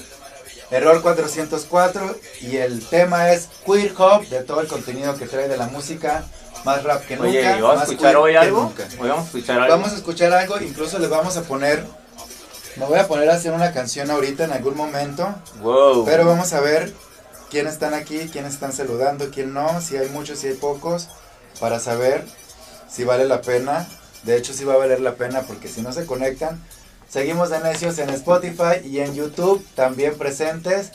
Error 0.69 1.01
404 1.01 2.17
y 2.41 2.57
el 2.57 2.85
tema 2.85 3.31
es 3.31 3.47
Queer 3.65 3.93
Hop 3.97 4.27
de 4.27 4.43
todo 4.43 4.59
el 4.59 4.67
contenido 4.67 5.15
que 5.15 5.25
trae 5.25 5.47
de 5.47 5.55
la 5.55 5.67
música, 5.67 6.25
más 6.65 6.83
rap 6.83 7.05
que. 7.05 7.17
Oye, 7.17 7.41
nunca. 7.41 7.57
¿y 7.57 7.61
vamos 7.61 7.79
a 7.79 7.83
escuchar 7.83 8.17
hoy 8.17 8.35
algo? 8.35 8.73
Hoy 8.99 9.07
vamos 9.07 9.23
a 9.23 9.27
escuchar 9.27 9.59
algo. 9.61 9.69
Vamos 9.69 9.93
a 9.93 9.95
escuchar 9.95 10.33
algo, 10.33 10.59
incluso 10.59 10.99
les 10.99 11.09
vamos 11.09 11.37
a 11.37 11.43
poner, 11.43 11.85
me 12.75 12.85
voy 12.85 12.99
a 12.99 13.07
poner 13.07 13.29
a 13.29 13.35
hacer 13.35 13.53
una 13.53 13.71
canción 13.71 14.11
ahorita 14.11 14.43
en 14.43 14.51
algún 14.51 14.75
momento. 14.75 15.33
Wow. 15.61 16.03
Pero 16.03 16.25
vamos 16.25 16.51
a 16.51 16.59
ver 16.59 16.91
quién 17.49 17.67
están 17.67 17.93
aquí, 17.93 18.29
quién 18.33 18.43
están 18.43 18.73
saludando, 18.73 19.29
quién 19.31 19.53
no, 19.53 19.79
si 19.79 19.95
hay 19.95 20.09
muchos, 20.09 20.39
si 20.39 20.47
hay 20.47 20.55
pocos, 20.55 21.07
para 21.61 21.79
saber 21.79 22.25
si 22.91 23.05
vale 23.05 23.23
la 23.23 23.39
pena. 23.39 23.87
De 24.23 24.35
hecho, 24.35 24.53
sí 24.53 24.65
va 24.65 24.73
a 24.73 24.77
valer 24.77 24.99
la 24.99 25.13
pena 25.13 25.43
porque 25.43 25.69
si 25.69 25.81
no 25.81 25.93
se 25.93 26.05
conectan, 26.05 26.61
seguimos 27.09 27.49
de 27.49 27.59
necios 27.59 27.97
en 27.99 28.09
Spotify 28.11 28.85
y 28.85 28.99
en 28.99 29.15
YouTube, 29.15 29.65
también 29.75 30.17
presentes. 30.17 30.91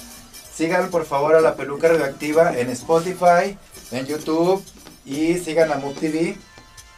Sigan 0.55 0.91
por 0.91 1.07
favor 1.07 1.35
a 1.35 1.41
la 1.41 1.55
peluca 1.55 1.89
radioactiva 1.89 2.59
en 2.59 2.71
Spotify, 2.71 3.57
en 3.93 4.07
YouTube 4.07 4.63
y 5.05 5.39
sigan 5.39 5.73
a 5.73 5.77
Move 5.77 5.95
TV 5.95 6.37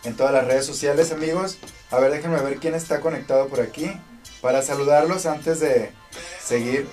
en 0.05 0.17
todas 0.17 0.33
las 0.33 0.47
redes 0.47 0.67
sociales, 0.67 1.13
amigos. 1.13 1.59
A 1.91 1.99
ver, 1.99 2.11
déjenme 2.11 2.41
ver 2.41 2.57
quién 2.57 2.75
está 2.75 3.01
conectado 3.01 3.49
por 3.49 3.61
aquí 3.61 3.93
para 4.41 4.63
saludarlos 4.63 5.27
antes 5.27 5.61
de 5.61 5.93
seguir 6.45 6.89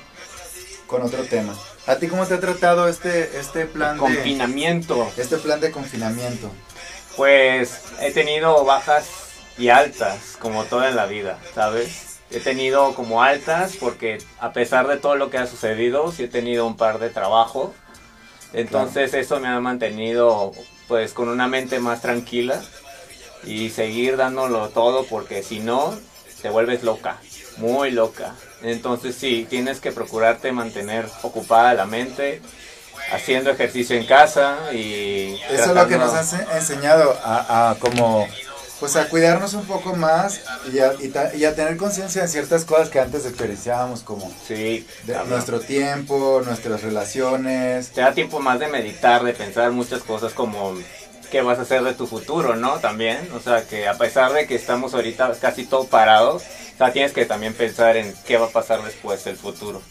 con 0.87 1.01
otro 1.01 1.23
tema. 1.25 1.57
¿A 1.87 1.95
ti 1.95 2.07
cómo 2.07 2.25
te 2.25 2.35
ha 2.35 2.39
tratado 2.39 2.87
este, 2.87 3.39
este 3.39 3.65
plan 3.65 3.95
de 3.95 3.99
Confinamiento. 3.99 5.11
este 5.17 5.37
plan 5.37 5.59
de 5.59 5.71
confinamiento? 5.71 6.51
Pues 7.15 7.81
he 7.99 8.11
tenido 8.11 8.63
bajas 8.63 9.07
y 9.57 9.69
altas, 9.69 10.37
como 10.39 10.65
todo 10.65 10.87
en 10.87 10.95
la 10.95 11.05
vida, 11.05 11.39
¿sabes? 11.55 12.08
He 12.31 12.39
tenido 12.39 12.93
como 12.93 13.23
altas 13.23 13.75
porque 13.79 14.19
a 14.39 14.53
pesar 14.53 14.87
de 14.87 14.97
todo 14.97 15.15
lo 15.15 15.29
que 15.29 15.37
ha 15.37 15.47
sucedido, 15.47 16.11
sí 16.11 16.23
he 16.23 16.27
tenido 16.27 16.67
un 16.67 16.77
par 16.77 16.99
de 16.99 17.09
trabajos. 17.09 17.71
Entonces 18.53 19.13
eso 19.13 19.39
me 19.39 19.47
ha 19.47 19.59
mantenido 19.59 20.51
pues 20.87 21.13
con 21.13 21.29
una 21.29 21.47
mente 21.47 21.79
más 21.79 22.01
tranquila 22.01 22.61
y 23.43 23.69
seguir 23.69 24.17
dándolo 24.17 24.69
todo 24.69 25.05
porque 25.05 25.43
si 25.43 25.59
no 25.59 25.97
te 26.41 26.49
vuelves 26.49 26.83
loca, 26.83 27.17
muy 27.57 27.91
loca. 27.91 28.35
Entonces 28.61 29.15
sí, 29.15 29.47
tienes 29.49 29.79
que 29.79 29.91
procurarte 29.91 30.51
mantener 30.51 31.07
ocupada 31.23 31.73
la 31.73 31.85
mente 31.85 32.41
haciendo 33.11 33.51
ejercicio 33.51 33.95
en 33.95 34.05
casa 34.05 34.71
y... 34.73 35.39
Eso 35.49 35.65
es 35.65 35.75
lo 35.75 35.87
que 35.87 35.97
nos 35.97 36.13
has 36.13 36.33
enseñado 36.53 37.17
a, 37.23 37.71
a 37.71 37.75
como 37.75 38.27
pues 38.79 38.95
a 38.95 39.09
cuidarnos 39.09 39.53
un 39.53 39.65
poco 39.65 39.93
más 39.95 40.39
y 40.71 40.79
a, 40.79 40.93
y 40.99 41.09
ta- 41.09 41.33
y 41.35 41.45
a 41.45 41.53
tener 41.55 41.75
conciencia 41.77 42.21
de 42.21 42.27
ciertas 42.27 42.63
cosas 42.65 42.89
que 42.89 42.99
antes 42.99 43.23
desperdiciábamos 43.25 44.01
como 44.01 44.31
Sí, 44.47 44.87
de 45.03 45.15
nuestro 45.27 45.59
tiempo, 45.59 46.41
nuestras 46.45 46.81
relaciones. 46.81 47.89
te 47.89 48.01
da 48.01 48.13
tiempo 48.13 48.39
más 48.39 48.59
de 48.59 48.67
meditar, 48.67 49.23
de 49.23 49.33
pensar 49.33 49.71
muchas 49.71 50.01
cosas 50.03 50.33
como 50.33 50.75
qué 51.31 51.41
vas 51.41 51.59
a 51.59 51.63
hacer 51.63 51.83
de 51.83 51.93
tu 51.93 52.07
futuro, 52.07 52.55
¿no? 52.55 52.79
También, 52.79 53.29
o 53.35 53.39
sea, 53.39 53.63
que 53.63 53.87
a 53.87 53.93
pesar 53.97 54.33
de 54.33 54.47
que 54.47 54.55
estamos 54.55 54.93
ahorita 54.93 55.31
casi 55.39 55.65
todo 55.65 55.83
parados, 55.85 56.41
o 56.73 56.77
sea, 56.77 56.91
tienes 56.93 57.11
que 57.11 57.25
también 57.25 57.53
pensar 57.53 57.97
en 57.97 58.15
qué 58.25 58.37
va 58.37 58.47
a 58.47 58.49
pasar 58.49 58.81
después 58.83 59.23
del 59.25 59.35
futuro. 59.35 59.81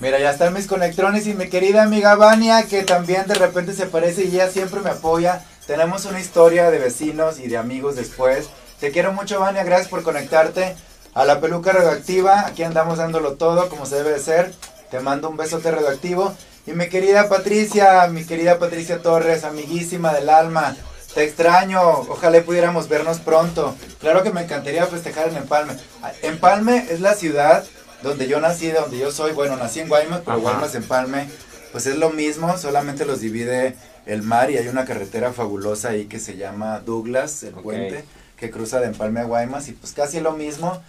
Mira, 0.00 0.18
ya 0.20 0.30
están 0.30 0.52
mis 0.54 0.66
conectrones 0.66 1.26
y 1.26 1.34
mi 1.34 1.48
querida 1.48 1.82
amiga 1.82 2.14
Vania, 2.16 2.64
que 2.64 2.82
también 2.82 3.26
de 3.26 3.34
repente 3.34 3.72
se 3.72 3.84
aparece 3.84 4.24
y 4.24 4.34
ella 4.34 4.50
siempre 4.50 4.80
me 4.80 4.90
apoya. 4.90 5.42
Tenemos 5.68 6.06
una 6.06 6.18
historia 6.18 6.70
de 6.70 6.78
vecinos 6.78 7.38
y 7.38 7.46
de 7.46 7.58
amigos 7.58 7.94
después. 7.94 8.48
Te 8.80 8.90
quiero 8.90 9.12
mucho, 9.12 9.38
Vania, 9.38 9.64
gracias 9.64 9.88
por 9.88 10.02
conectarte 10.02 10.74
a 11.12 11.26
la 11.26 11.42
peluca 11.42 11.72
radioactiva. 11.72 12.46
Aquí 12.46 12.62
andamos 12.62 12.96
dándolo 12.96 13.34
todo 13.34 13.68
como 13.68 13.84
se 13.84 13.96
debe 13.96 14.12
de 14.12 14.18
ser. 14.18 14.54
Te 14.90 15.00
mando 15.00 15.28
un 15.28 15.36
besote 15.36 15.70
radioactivo. 15.70 16.34
Y 16.66 16.72
mi 16.72 16.88
querida 16.88 17.28
Patricia, 17.28 18.06
mi 18.06 18.24
querida 18.24 18.58
Patricia 18.58 19.02
Torres, 19.02 19.44
amiguísima 19.44 20.14
del 20.14 20.30
alma. 20.30 20.74
Te 21.12 21.24
extraño, 21.24 21.82
ojalá 21.82 22.40
pudiéramos 22.40 22.88
vernos 22.88 23.18
pronto. 23.18 23.76
Claro 24.00 24.22
que 24.22 24.32
me 24.32 24.44
encantaría 24.44 24.86
festejar 24.86 25.28
en 25.28 25.36
Empalme. 25.36 25.74
Empalme 26.22 26.86
es 26.88 27.00
la 27.00 27.12
ciudad 27.12 27.62
donde 28.02 28.26
yo 28.26 28.40
nací, 28.40 28.68
de 28.68 28.80
donde 28.80 28.96
yo 28.96 29.12
soy. 29.12 29.32
Bueno, 29.32 29.56
nací 29.56 29.80
en 29.80 29.88
Guaymas, 29.88 30.20
pero 30.20 30.38
Ajá. 30.38 30.40
Guaymas 30.40 30.74
Empalme, 30.74 31.28
pues 31.72 31.84
es 31.84 31.98
lo 31.98 32.08
mismo, 32.08 32.56
solamente 32.56 33.04
los 33.04 33.20
divide 33.20 33.76
el 34.08 34.22
mar 34.22 34.50
y 34.50 34.56
hay 34.56 34.68
una 34.68 34.86
carretera 34.86 35.32
fabulosa 35.32 35.90
ahí 35.90 36.06
que 36.06 36.18
se 36.18 36.36
llama 36.36 36.80
Douglas, 36.80 37.42
el 37.42 37.52
puente, 37.52 38.04
que 38.36 38.50
cruza 38.50 38.80
de 38.80 38.86
Empalme 38.86 39.20
a 39.20 39.24
Guaymas 39.24 39.68
y 39.68 39.72
pues 39.72 39.92
casi 39.92 40.20
lo 40.20 40.32
mismo. 40.32 40.82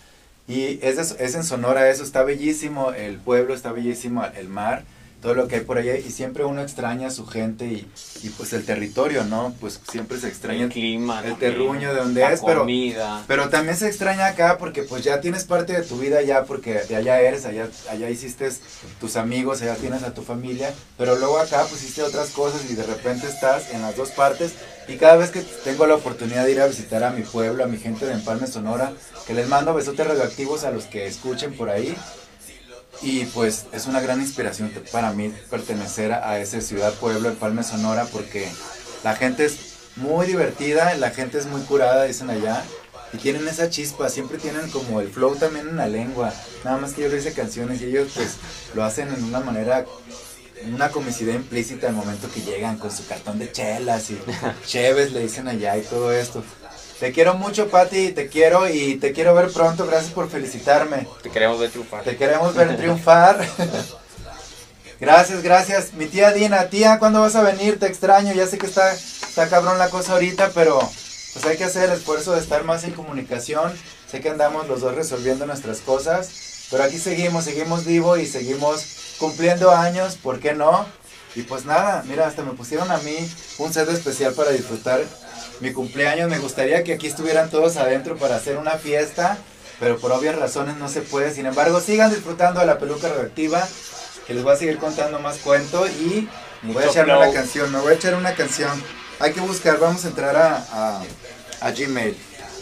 Y 0.47 0.79
es, 0.81 0.97
es 0.97 1.35
en 1.35 1.43
Sonora 1.43 1.89
eso, 1.89 2.03
está 2.03 2.23
bellísimo 2.23 2.91
el 2.93 3.17
pueblo, 3.17 3.53
está 3.53 3.71
bellísimo 3.71 4.25
el 4.25 4.47
mar, 4.47 4.83
todo 5.21 5.33
lo 5.33 5.47
que 5.47 5.55
hay 5.57 5.61
por 5.61 5.77
allá 5.77 5.97
y 5.97 6.09
siempre 6.11 6.45
uno 6.45 6.61
extraña 6.61 7.07
a 7.07 7.11
su 7.11 7.25
gente 7.27 7.65
y, 7.65 7.87
y 8.23 8.29
pues 8.29 8.53
el 8.53 8.65
territorio, 8.65 9.25
¿no? 9.25 9.53
Pues 9.59 9.79
siempre 9.91 10.17
se 10.17 10.27
extraña 10.29 10.63
el 10.63 10.69
clima, 10.69 11.19
el 11.19 11.31
también, 11.31 11.39
terruño 11.51 11.93
de 11.93 11.99
donde 11.99 12.21
la 12.21 12.31
es, 12.33 12.41
pero- 12.45 12.61
comida. 12.61 13.23
pero 13.27 13.49
también 13.49 13.75
se 13.75 13.87
extraña 13.87 14.27
acá 14.27 14.57
porque 14.57 14.83
pues 14.83 15.03
ya 15.03 15.19
tienes 15.19 15.43
parte 15.43 15.73
de 15.73 15.81
tu 15.83 15.97
vida 15.97 16.19
allá 16.19 16.45
porque 16.45 16.75
de 16.87 16.95
allá 16.95 17.19
eres, 17.21 17.45
allá, 17.45 17.67
allá 17.89 18.09
hiciste 18.09 18.49
tus 19.01 19.17
amigos, 19.17 19.61
allá 19.61 19.75
tienes 19.75 20.03
a 20.03 20.13
tu 20.13 20.21
familia, 20.21 20.73
pero 20.97 21.15
luego 21.17 21.37
acá 21.39 21.65
pues 21.69 21.83
hiciste 21.83 22.01
otras 22.03 22.29
cosas 22.29 22.61
y 22.69 22.75
de 22.75 22.83
repente 22.83 23.27
estás 23.27 23.71
en 23.73 23.81
las 23.81 23.97
dos 23.97 24.11
partes 24.11 24.53
y 24.87 24.95
cada 24.95 25.17
vez 25.17 25.31
que 25.31 25.41
tengo 25.63 25.85
la 25.85 25.95
oportunidad 25.95 26.45
de 26.45 26.51
ir 26.53 26.61
a 26.61 26.67
visitar 26.67 27.03
a 27.03 27.11
mi 27.11 27.21
pueblo, 27.23 27.63
a 27.63 27.67
mi 27.67 27.77
gente 27.77 28.05
de 28.05 28.13
Empalme 28.13 28.47
Sonora, 28.47 28.93
que 29.27 29.33
les 29.33 29.47
mando 29.47 29.73
besotes 29.73 30.07
radioactivos 30.07 30.63
a 30.63 30.71
los 30.71 30.85
que 30.85 31.05
escuchen 31.05 31.55
por 31.55 31.69
ahí 31.69 31.95
y 33.01 33.25
pues 33.25 33.65
es 33.71 33.87
una 33.87 34.01
gran 34.01 34.21
inspiración 34.21 34.71
para 34.91 35.11
mí 35.13 35.33
pertenecer 35.49 36.11
a 36.11 36.39
esa 36.39 36.61
ciudad 36.61 36.93
pueblo 36.95 37.29
Empalme 37.29 37.63
Sonora 37.63 38.05
porque 38.11 38.49
la 39.03 39.15
gente 39.15 39.45
es 39.45 39.57
muy 39.95 40.27
divertida, 40.27 40.93
la 40.95 41.11
gente 41.11 41.37
es 41.37 41.45
muy 41.45 41.61
curada, 41.61 42.03
dicen 42.03 42.29
allá. 42.29 42.63
Y 43.11 43.17
tienen 43.17 43.47
esa 43.47 43.69
chispa, 43.69 44.07
siempre 44.09 44.37
tienen 44.37 44.69
como 44.69 45.01
el 45.01 45.09
flow 45.09 45.35
también 45.35 45.67
en 45.67 45.77
la 45.77 45.87
lengua. 45.87 46.31
Nada 46.63 46.77
más 46.77 46.93
que 46.93 47.01
yo 47.03 47.09
les 47.09 47.25
hice 47.25 47.33
canciones 47.33 47.81
y 47.81 47.85
ellos 47.85 48.11
pues 48.13 48.35
lo 48.75 48.83
hacen 48.83 49.07
en 49.07 49.23
una 49.23 49.39
manera, 49.39 49.85
una 50.71 50.89
comicidad 50.89 51.33
implícita 51.33 51.87
al 51.87 51.95
momento 51.95 52.29
que 52.31 52.41
llegan 52.41 52.77
con 52.77 52.91
su 52.91 53.07
cartón 53.07 53.39
de 53.39 53.51
chelas 53.51 54.11
y 54.11 54.19
cheves 54.65 55.11
le 55.11 55.21
dicen 55.21 55.47
allá 55.47 55.75
y 55.77 55.81
todo 55.81 56.11
esto. 56.11 56.43
Te 56.99 57.13
quiero 57.13 57.35
mucho, 57.35 57.69
Pati, 57.69 58.11
te 58.11 58.27
quiero 58.27 58.67
y 58.67 58.95
te 58.95 59.13
quiero 59.13 59.33
ver 59.33 59.49
pronto. 59.51 59.87
Gracias 59.87 60.11
por 60.11 60.29
felicitarme. 60.29 61.07
Te 61.23 61.29
queremos 61.29 61.57
ver 61.57 61.69
triunfar. 61.69 62.03
Te 62.03 62.17
queremos 62.17 62.53
ver 62.53 62.75
triunfar. 62.75 63.47
gracias, 64.99 65.41
gracias. 65.41 65.93
Mi 65.93 66.07
tía 66.07 66.33
Dina, 66.33 66.69
tía, 66.69 66.99
¿cuándo 66.99 67.21
vas 67.21 67.35
a 67.35 67.41
venir? 67.41 67.79
Te 67.79 67.85
extraño. 67.85 68.33
Ya 68.33 68.47
sé 68.47 68.57
que 68.57 68.65
está, 68.65 68.91
está 68.93 69.47
cabrón 69.47 69.77
la 69.77 69.89
cosa 69.89 70.13
ahorita, 70.13 70.51
pero 70.53 70.77
pues 70.77 71.45
hay 71.45 71.55
que 71.55 71.63
hacer 71.63 71.89
el 71.89 71.95
esfuerzo 71.95 72.33
de 72.33 72.41
estar 72.41 72.65
más 72.65 72.83
en 72.83 72.91
comunicación. 72.91 73.71
Sé 74.11 74.19
que 74.19 74.29
andamos 74.29 74.67
los 74.67 74.81
dos 74.81 74.93
resolviendo 74.93 75.45
nuestras 75.45 75.79
cosas, 75.79 76.67
pero 76.69 76.83
aquí 76.83 76.97
seguimos, 76.97 77.45
seguimos 77.45 77.85
vivo 77.85 78.17
y 78.17 78.25
seguimos 78.25 79.15
cumpliendo 79.19 79.71
años, 79.71 80.17
¿por 80.17 80.41
qué 80.41 80.53
no? 80.53 80.85
Y 81.35 81.43
pues 81.43 81.63
nada, 81.63 82.03
mira, 82.07 82.27
hasta 82.27 82.43
me 82.43 82.53
pusieron 82.53 82.91
a 82.91 82.97
mí 82.97 83.15
un 83.59 83.71
set 83.71 83.87
especial 83.89 84.33
para 84.33 84.51
disfrutar 84.51 85.01
mi 85.59 85.73
cumpleaños. 85.73 86.29
Me 86.29 86.39
gustaría 86.39 86.83
que 86.83 86.93
aquí 86.93 87.07
estuvieran 87.07 87.49
todos 87.49 87.77
adentro 87.77 88.17
para 88.17 88.35
hacer 88.35 88.57
una 88.57 88.71
fiesta, 88.71 89.37
pero 89.79 89.97
por 89.99 90.11
obvias 90.11 90.35
razones 90.37 90.77
no 90.77 90.89
se 90.89 91.01
puede. 91.01 91.33
Sin 91.33 91.45
embargo, 91.45 91.79
sigan 91.81 92.11
disfrutando 92.11 92.59
de 92.59 92.65
la 92.65 92.77
peluca 92.79 93.07
radioactiva, 93.09 93.67
que 94.27 94.33
les 94.33 94.43
voy 94.43 94.53
a 94.53 94.57
seguir 94.57 94.77
contando 94.77 95.19
más 95.19 95.37
cuento 95.37 95.87
y 95.87 96.27
me 96.61 96.73
voy 96.73 96.83
a 96.83 96.87
echar 96.87 97.05
una 97.05 97.31
canción, 97.31 97.71
me 97.71 97.79
voy 97.79 97.93
a 97.93 97.95
echar 97.95 98.15
una 98.15 98.33
canción. 98.35 98.71
Hay 99.19 99.33
que 99.33 99.41
buscar, 99.41 99.79
vamos 99.79 100.05
a 100.05 100.07
entrar 100.09 100.35
a, 100.35 100.65
a, 100.71 101.03
a 101.61 101.71
Gmail. 101.71 102.17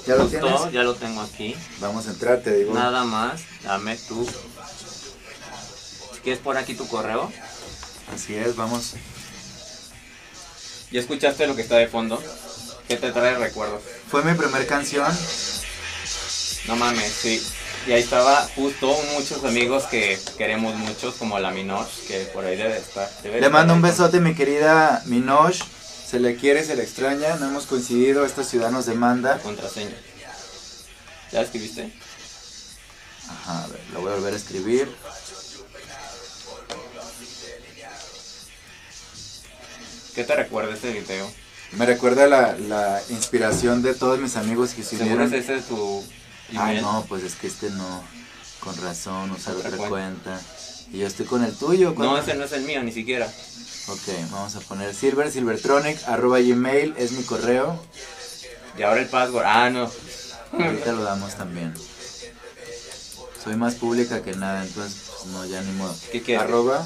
¿Ya 0.08 0.16
lo 0.16 0.24
Justo, 0.24 0.40
tienes? 0.40 0.72
ya 0.72 0.84
lo 0.84 0.96
tengo 0.96 1.22
aquí. 1.22 1.56
Vamos 1.80 2.08
a 2.08 2.12
entrar, 2.12 2.40
te 2.40 2.56
digo. 2.56 2.74
Nada 2.74 3.04
más, 3.04 3.42
dame 3.64 3.98
tú. 4.08 4.26
Si 6.14 6.20
quieres 6.22 6.42
por 6.42 6.58
aquí 6.58 6.74
tu 6.76 6.88
correo. 6.88 7.32
Así 8.16 8.34
es, 8.36 8.56
vamos. 8.56 8.94
¿Ya 10.92 11.02
escuchaste 11.02 11.46
lo 11.46 11.56
que 11.58 11.62
está 11.62 11.76
de 11.76 11.88
fondo? 11.88 12.24
¿Qué 12.88 12.96
te 12.96 13.12
trae 13.12 13.36
recuerdos? 13.38 13.82
Fue 14.10 14.24
mi 14.24 14.34
primer 14.34 14.66
canción. 14.66 15.12
No 16.68 16.76
mames, 16.78 17.12
sí. 17.12 17.46
Y 17.86 17.92
ahí 17.92 18.02
estaba 18.02 18.48
justo 18.56 18.98
muchos 19.14 19.44
amigos 19.44 19.84
que 19.86 20.20
queremos 20.38 20.76
muchos, 20.76 21.16
como 21.16 21.40
la 21.40 21.52
Minosh, 21.52 22.08
que 22.08 22.20
por 22.34 22.46
ahí 22.46 22.56
debe 22.58 22.78
estar. 22.78 23.10
debe 23.24 23.36
Le 23.36 23.48
estar 23.48 23.52
mando 23.52 23.74
un 23.74 23.82
besote, 23.82 24.20
mi 24.20 24.36
querida 24.36 25.02
Minosh. 25.06 25.62
Se 26.08 26.20
le 26.20 26.38
quiere, 26.38 26.64
se 26.64 26.76
le 26.76 26.84
extraña. 26.84 27.36
No 27.36 27.48
hemos 27.48 27.66
coincidido, 27.66 28.26
esta 28.26 28.44
ciudad 28.44 28.72
nos 28.72 28.86
demanda. 28.86 29.40
Contraseña. 29.40 29.96
¿Ya 31.32 31.42
escribiste? 31.42 31.92
Ajá, 33.30 33.66
a 33.66 33.68
ver, 33.68 33.82
lo 33.94 34.02
voy 34.02 34.12
a 34.12 34.16
volver 34.16 34.34
a 34.34 34.38
escribir. 34.38 34.90
¿Qué 40.16 40.24
te 40.24 40.36
recuerda 40.36 40.74
este 40.74 40.92
video? 40.92 41.30
Me 41.74 41.86
recuerda 41.86 42.28
la, 42.28 42.54
la 42.58 43.02
inspiración 43.10 43.82
de 43.82 43.94
todos 43.94 44.20
mis 44.20 44.36
amigos 44.38 44.72
que 44.74 44.84
se 44.84 44.98
¿Seguro 44.98 45.24
unieron. 45.26 45.34
es 45.34 45.50
ese 45.50 45.62
tu 45.68 46.04
email? 46.52 46.82
no, 46.82 47.06
pues 47.08 47.24
es 47.24 47.36
que 47.36 47.48
este 47.48 47.70
no. 47.72 48.04
Con 48.62 48.76
razón, 48.82 49.32
usar 49.32 49.56
Otra 49.56 49.70
otra 49.70 49.88
cuenta. 49.88 49.90
cuenta. 50.32 50.42
Y 50.92 51.00
yo 51.00 51.08
estoy 51.08 51.26
con 51.26 51.44
el 51.44 51.54
tuyo. 51.54 51.94
¿cuándo? 51.94 52.14
No, 52.16 52.22
ese 52.22 52.34
no 52.36 52.46
es 52.46 52.52
el 52.54 52.64
mío, 52.64 52.82
ni 52.84 52.92
siquiera. 52.92 53.28
Ok, 53.90 54.08
vamos 54.32 54.56
a 54.56 54.60
poner 54.62 54.94
silver, 54.96 55.32
silvertronic, 55.32 55.98
arroba 56.08 56.40
gmail, 56.40 56.96
es 56.98 57.12
mi 57.12 57.24
correo. 57.24 57.80
Y 58.78 58.84
ahora 58.84 59.02
el 59.02 59.08
password. 59.08 59.44
Ah, 59.46 59.70
no. 59.70 59.92
Ahorita 60.54 60.92
lo 60.94 61.04
damos 61.04 61.36
también. 61.36 61.74
Soy 63.44 63.56
más 63.56 63.76
pública 63.76 64.22
que 64.24 64.34
nada, 64.36 64.64
entonces 64.66 65.02
pues, 65.08 65.26
no, 65.34 65.46
ya 65.46 65.62
ni 65.62 65.72
modo. 65.74 65.96
¿Qué 66.12 66.22
quieres? 66.22 66.44
Arroba, 66.46 66.86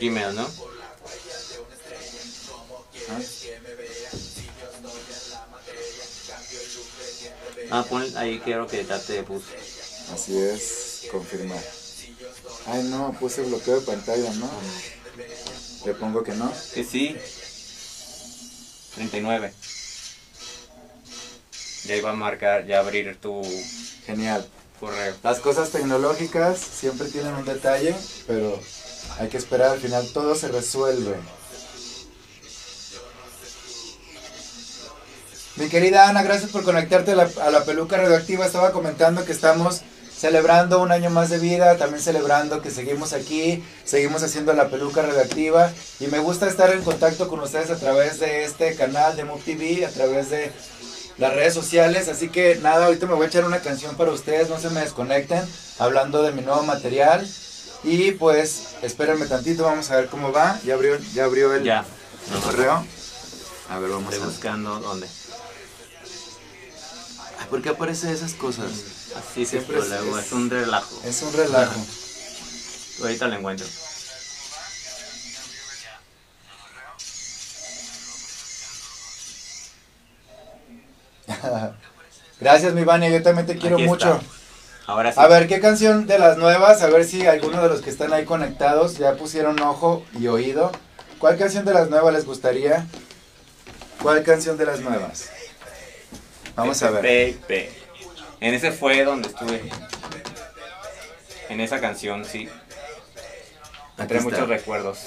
Gmail, 0.00 0.34
¿no? 0.34 0.46
Ah, 3.10 3.20
Ah, 7.70 7.84
pon 7.88 8.04
ahí 8.16 8.40
quiero 8.44 8.66
que 8.66 8.84
ya 8.84 8.98
te 9.00 9.22
puse. 9.22 9.46
así 10.12 10.36
es, 10.38 11.08
confirmar. 11.10 11.62
Ay 12.66 12.82
no, 12.84 13.16
puse 13.18 13.42
bloqueo 13.42 13.80
de 13.80 13.86
pantalla, 13.86 14.32
¿no? 14.34 14.50
Le 15.84 15.94
pongo 15.94 16.22
que 16.22 16.32
no. 16.34 16.52
Que 16.74 16.84
sí. 16.84 17.16
39. 18.94 19.52
Y 21.86 21.92
ahí 21.92 22.00
va 22.00 22.10
a 22.10 22.14
marcar, 22.14 22.66
ya 22.66 22.78
abrir 22.80 23.18
tu 23.20 23.42
Genial. 24.06 24.46
correo. 24.80 25.14
Las 25.22 25.40
cosas 25.40 25.70
tecnológicas 25.70 26.58
siempre 26.58 27.08
tienen 27.08 27.34
un 27.34 27.44
detalle, 27.44 27.94
pero 28.26 28.58
hay 29.18 29.28
que 29.28 29.36
esperar, 29.36 29.70
al 29.72 29.80
final 29.80 30.08
todo 30.12 30.34
se 30.34 30.48
resuelve. 30.48 31.16
Mi 35.56 35.68
querida 35.68 36.08
Ana, 36.08 36.22
gracias 36.22 36.50
por 36.50 36.64
conectarte 36.64 37.12
a 37.12 37.16
la, 37.16 37.28
a 37.44 37.50
la 37.50 37.64
peluca 37.64 37.96
radioactiva. 37.96 38.44
Estaba 38.44 38.72
comentando 38.72 39.24
que 39.24 39.32
estamos 39.32 39.82
celebrando 40.16 40.80
un 40.82 40.90
año 40.90 41.10
más 41.10 41.30
de 41.30 41.38
vida, 41.38 41.76
también 41.76 42.02
celebrando 42.02 42.60
que 42.60 42.70
seguimos 42.70 43.12
aquí, 43.12 43.62
seguimos 43.84 44.22
haciendo 44.22 44.52
la 44.52 44.68
peluca 44.68 45.02
radioactiva 45.02 45.70
y 46.00 46.06
me 46.06 46.18
gusta 46.18 46.48
estar 46.48 46.70
en 46.72 46.82
contacto 46.82 47.28
con 47.28 47.40
ustedes 47.40 47.70
a 47.70 47.76
través 47.76 48.18
de 48.20 48.44
este 48.44 48.74
canal 48.74 49.16
de 49.16 49.24
Move 49.24 49.42
TV, 49.44 49.84
a 49.86 49.90
través 49.90 50.30
de 50.30 50.50
las 51.18 51.32
redes 51.34 51.54
sociales, 51.54 52.08
así 52.08 52.28
que 52.28 52.56
nada, 52.56 52.86
ahorita 52.86 53.06
me 53.06 53.14
voy 53.14 53.26
a 53.26 53.28
echar 53.28 53.44
una 53.44 53.60
canción 53.60 53.96
para 53.96 54.10
ustedes, 54.10 54.48
no 54.48 54.58
se 54.58 54.70
me 54.70 54.80
desconecten, 54.80 55.42
hablando 55.78 56.22
de 56.22 56.32
mi 56.32 56.42
nuevo 56.42 56.62
material 56.64 57.24
Y 57.84 58.12
pues, 58.12 58.68
espérenme 58.82 59.26
tantito, 59.26 59.64
vamos 59.64 59.90
a 59.90 59.96
ver 59.96 60.06
cómo 60.08 60.32
va. 60.32 60.58
Ya 60.64 60.72
abrió, 60.74 60.96
ya 61.12 61.24
abrió 61.24 61.52
el, 61.54 61.62
Ya. 61.64 61.84
el 62.34 62.40
correo. 62.40 62.84
A 63.68 63.78
ver, 63.78 63.90
vamos 63.90 64.04
Estoy 64.14 64.16
a 64.16 64.26
ver. 64.26 64.34
buscando 64.34 64.80
dónde. 64.80 65.06
¿Por 67.54 67.62
qué 67.62 67.68
aparecen 67.68 68.10
esas 68.10 68.32
cosas? 68.34 68.66
Así 69.16 69.46
Siempre 69.46 69.78
es- 69.78 69.88
luego, 69.88 70.18
es- 70.18 70.26
es 70.26 70.32
un 70.32 70.50
relajo. 70.50 71.00
Es 71.04 71.22
un 71.22 71.32
relajo. 71.34 71.80
Ahorita 73.00 73.28
lo 73.28 73.36
encuentro. 73.36 73.64
Gracias, 82.40 82.72
mi 82.74 82.84
Vania, 82.84 83.08
yo 83.10 83.22
también 83.22 83.46
te 83.46 83.56
quiero 83.56 83.76
Aquí 83.76 83.84
está. 83.84 83.94
mucho. 84.14 84.20
Ahora 84.86 85.12
sí. 85.12 85.20
A 85.20 85.26
ver, 85.28 85.46
¿qué 85.48 85.60
canción 85.60 86.06
de 86.06 86.18
las 86.18 86.36
nuevas? 86.36 86.82
A 86.82 86.88
ver 86.88 87.04
si 87.04 87.26
alguno 87.26 87.62
de 87.62 87.68
los 87.68 87.80
que 87.80 87.90
están 87.90 88.12
ahí 88.12 88.24
conectados 88.24 88.98
ya 88.98 89.14
pusieron 89.16 89.58
ojo 89.60 90.04
y 90.18 90.26
oído. 90.26 90.72
¿Cuál 91.18 91.38
canción 91.38 91.64
de 91.64 91.72
las 91.72 91.88
nuevas 91.88 92.12
les 92.12 92.26
gustaría? 92.26 92.86
¿Cuál 94.02 94.22
canción 94.24 94.58
de 94.58 94.66
las 94.66 94.80
nuevas? 94.80 95.30
Vamos 96.56 96.82
a 96.82 96.90
ver. 96.90 97.36
En 98.40 98.54
ese 98.54 98.72
fue 98.72 99.04
donde 99.04 99.28
estuve. 99.28 99.62
En 101.48 101.60
esa 101.60 101.80
canción, 101.80 102.24
sí. 102.24 102.48
Me 103.98 104.06
trae 104.06 104.20
muchos 104.20 104.48
recuerdos. 104.48 105.00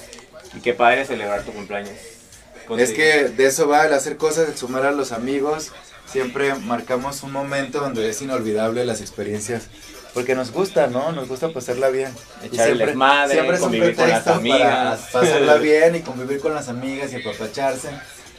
Y 0.56 0.62
qué 0.62 0.74
padre 0.74 1.06
celebrar 1.06 1.44
tu 1.44 1.52
cumpleaños. 1.52 1.92
Es 1.92 2.66
Contigo. 2.68 2.96
que 2.96 3.30
de 3.30 3.46
eso 3.46 3.68
va 3.68 3.86
el 3.86 3.94
hacer 3.94 4.18
cosas, 4.18 4.50
el 4.50 4.58
sumar 4.58 4.86
a 4.86 4.92
los 4.92 5.12
amigos. 5.12 5.72
Siempre 6.06 6.54
marcamos 6.56 7.24
un 7.24 7.32
momento 7.32 7.80
donde 7.80 8.10
es 8.10 8.22
inolvidable 8.22 8.86
las 8.86 9.02
experiencias. 9.02 9.68
Porque 10.14 10.36
nos 10.36 10.52
gusta, 10.52 10.88
¿no? 10.88 11.12
Nos 11.12 11.28
gusta 11.28 11.50
pasarla 11.50 11.90
bien. 11.90 12.12
Y 12.44 12.48
Echar 12.48 12.70
el 12.70 12.78
desmadre, 12.80 13.40
es 13.40 13.46
un 13.56 13.60
convivir 13.60 13.96
con 13.96 14.10
las 14.10 14.24
para 14.24 14.38
amigas. 14.38 15.00
pasarla 15.12 15.56
bien 15.58 15.96
y 15.96 16.02
convivir 16.02 16.40
con 16.40 16.56
las 16.56 16.70
amigas 16.70 17.12
y 17.14 17.18
apapacharse. 17.18 17.90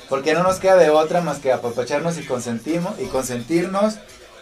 Porque 0.08 0.32
no 0.34 0.42
nos 0.42 0.58
queda 0.58 0.76
de 0.76 0.90
otra 0.90 1.20
más 1.20 1.38
que 1.38 1.52
apapacharnos 1.52 2.16
y 2.18 2.24
consentimos 2.24 2.98
y 2.98 3.06
consentirnos 3.06 3.96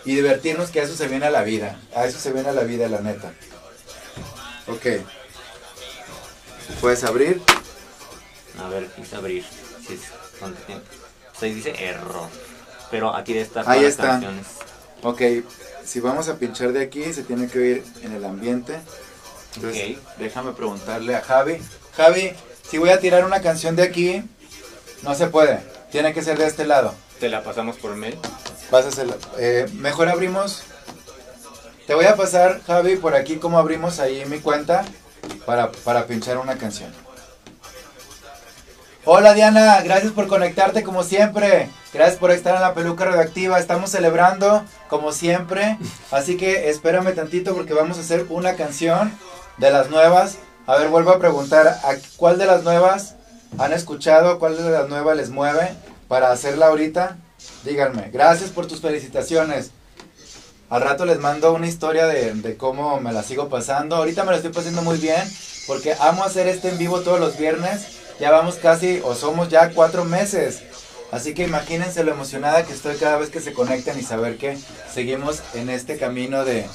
y 0.05 0.15
divertirnos, 0.15 0.71
que 0.71 0.81
a 0.81 0.85
eso 0.85 0.95
se 0.95 1.09
viene 1.09 1.27
a 1.27 1.31
la 1.31 1.43
vida. 1.43 1.81
A 1.95 2.05
eso 2.07 2.19
se 2.21 2.33
viene 2.33 2.49
a 2.51 2.53
la 2.53 2.63
vida, 2.63 2.89
la 2.89 3.01
neta. 3.01 3.33
Ok. 4.69 4.87
¿Puedes 6.81 7.05
abrir? 7.05 7.41
A 8.65 8.69
ver, 8.69 8.87
quise 8.95 9.17
abrir. 9.17 9.45
Sí, 9.87 9.95
es- 9.95 10.41
¿dónde 10.41 10.59
tiene? 10.67 10.81
O 10.81 11.39
sea, 11.39 11.49
dice 11.49 11.75
error. 11.85 12.29
Pero 12.91 13.15
aquí 13.15 13.33
debe 13.33 13.45
estar 13.45 13.69
Ahí 13.69 13.85
está. 13.85 14.05
canciones. 14.05 14.47
Ok, 15.03 15.21
si 15.85 16.01
vamos 16.01 16.29
a 16.29 16.37
pinchar 16.39 16.73
de 16.73 16.83
aquí, 16.83 17.13
se 17.13 17.23
tiene 17.23 17.49
que 17.49 17.59
oír 17.59 17.85
en 18.03 18.13
el 18.13 18.25
ambiente. 18.25 18.77
Entonces, 19.57 19.97
Ok. 19.99 20.03
déjame 20.19 20.53
preguntarle 20.53 21.15
a 21.17 21.23
Javi. 21.23 21.59
Javi, 21.97 22.33
si 22.69 22.79
voy 22.79 22.91
a 22.91 23.01
tirar 23.01 23.25
una 23.25 23.41
canción 23.41 23.77
de 23.77 23.83
aquí, 23.83 24.23
no 25.03 25.15
se 25.15 25.27
puede. 25.29 25.61
Tiene 25.91 26.13
que 26.13 26.23
ser 26.23 26.39
de 26.39 26.47
este 26.47 26.67
lado. 26.67 26.95
Te 27.21 27.29
la 27.29 27.43
pasamos 27.43 27.77
por 27.77 27.95
mail. 27.97 28.19
Pásasela. 28.71 29.15
Eh, 29.39 29.67
mejor 29.75 30.09
abrimos. 30.09 30.63
Te 31.87 31.95
voy 31.95 32.07
a 32.07 32.17
pasar, 32.17 32.61
Javi, 32.67 32.97
por 32.97 33.15
aquí 33.15 33.37
cómo 33.37 33.59
abrimos 33.59 34.01
ahí 34.01 34.25
mi 34.27 34.41
cuenta 34.41 34.85
para, 35.45 35.71
para 35.71 36.07
pinchar 36.07 36.39
una 36.39 36.59
canción. 36.59 36.93
Hola 39.05 39.35
Diana, 39.35 39.81
gracias 39.83 40.13
por 40.13 40.27
conectarte 40.27 40.83
como 40.83 41.05
siempre. 41.05 41.71
Gracias 41.95 42.19
por 42.19 42.33
estar 42.33 42.57
en 42.57 42.63
la 42.63 42.75
peluca 42.75 43.05
radioactiva. 43.05 43.61
Estamos 43.61 43.91
celebrando 43.91 44.65
como 44.89 45.13
siempre. 45.13 45.79
Así 46.11 46.37
que 46.37 46.71
espérame 46.71 47.15
tantito 47.15 47.55
porque 47.55 47.73
vamos 47.73 47.99
a 47.99 48.01
hacer 48.01 48.27
una 48.31 48.57
canción 48.57 49.17
de 49.59 49.71
las 49.71 49.91
nuevas. 49.91 50.39
A 50.67 50.77
ver, 50.77 50.89
vuelvo 50.89 51.13
a 51.13 51.21
preguntar, 51.21 51.69
¿a 51.69 51.95
¿cuál 52.17 52.37
de 52.37 52.47
las 52.47 52.65
nuevas 52.65 53.15
han 53.59 53.73
escuchado? 53.73 54.39
¿Cuál 54.39 54.57
de 54.57 54.71
las 54.71 54.89
nuevas 54.89 55.17
les 55.17 55.31
mueve 55.31 55.75
para 56.09 56.31
hacerla 56.31 56.67
ahorita? 56.67 57.17
Díganme. 57.65 58.11
Gracias 58.13 58.51
por 58.51 58.67
tus 58.67 58.81
felicitaciones. 58.81 59.71
Al 60.69 60.83
rato 60.83 61.05
les 61.05 61.19
mando 61.19 61.53
una 61.53 61.69
historia 61.69 62.07
de, 62.07 62.35
de 62.35 62.57
cómo 62.57 63.01
me 63.01 63.13
la 63.13 63.23
sigo 63.23 63.49
pasando. 63.49 63.97
Ahorita 63.97 64.25
me 64.25 64.33
la 64.33 64.39
estoy 64.39 64.53
pasando 64.53 64.83
muy 64.83 64.99
bien 64.99 65.23
porque 65.67 65.95
amo 66.01 66.25
hacer 66.25 66.49
este 66.49 66.69
en 66.71 66.79
vivo 66.79 67.01
todos 67.01 67.21
los 67.21 67.39
viernes. 67.39 67.87
Ya 68.19 68.31
vamos 68.31 68.57
casi, 68.57 69.01
o 69.05 69.15
somos 69.15 69.49
ya 69.49 69.71
cuatro 69.71 70.05
meses. 70.05 70.63
Así 71.13 71.35
que 71.35 71.45
imagínense 71.45 72.03
lo 72.03 72.13
emocionada 72.13 72.65
que 72.65 72.73
estoy 72.73 72.97
cada 72.97 73.17
vez 73.17 73.31
que 73.31 73.41
se 73.41 73.53
conectan 73.53 73.99
y 73.99 74.03
saber 74.03 74.39
que 74.39 74.59
seguimos 74.93 75.43
en 75.55 75.71
este 75.71 75.99
camino 75.99 76.45
de, 76.45 76.67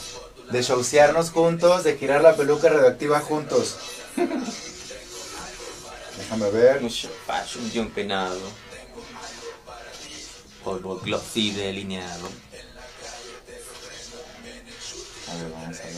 de 0.51 0.61
showcearnos 0.61 1.31
juntos, 1.31 1.83
de 1.83 1.97
girar 1.97 2.21
la 2.21 2.35
peluca 2.35 2.69
radioactiva 2.69 3.19
juntos. 3.19 3.75
Déjame 6.31 6.49
ver. 6.51 6.81
Un 6.81 6.89
fashion 6.89 7.69
y 7.73 7.79
un 7.79 7.89
penado. 7.91 8.39
Polvo 10.63 10.97
glossy 10.99 11.51
delineado. 11.51 12.27
A 15.27 15.35
ver, 15.35 15.51
vamos 15.51 15.77
a 15.79 15.83
ver. 15.83 15.93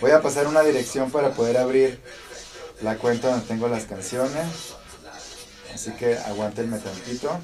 Voy 0.00 0.10
a 0.12 0.22
pasar 0.22 0.46
una 0.46 0.62
dirección 0.62 1.10
para 1.10 1.32
poder 1.34 1.58
abrir 1.58 2.00
la 2.80 2.96
cuenta 2.96 3.28
donde 3.32 3.46
tengo 3.46 3.68
las 3.68 3.84
canciones. 3.84 4.46
Así 5.74 5.90
que 5.92 6.16
aguántenme 6.16 6.78
tantito. 6.78 7.38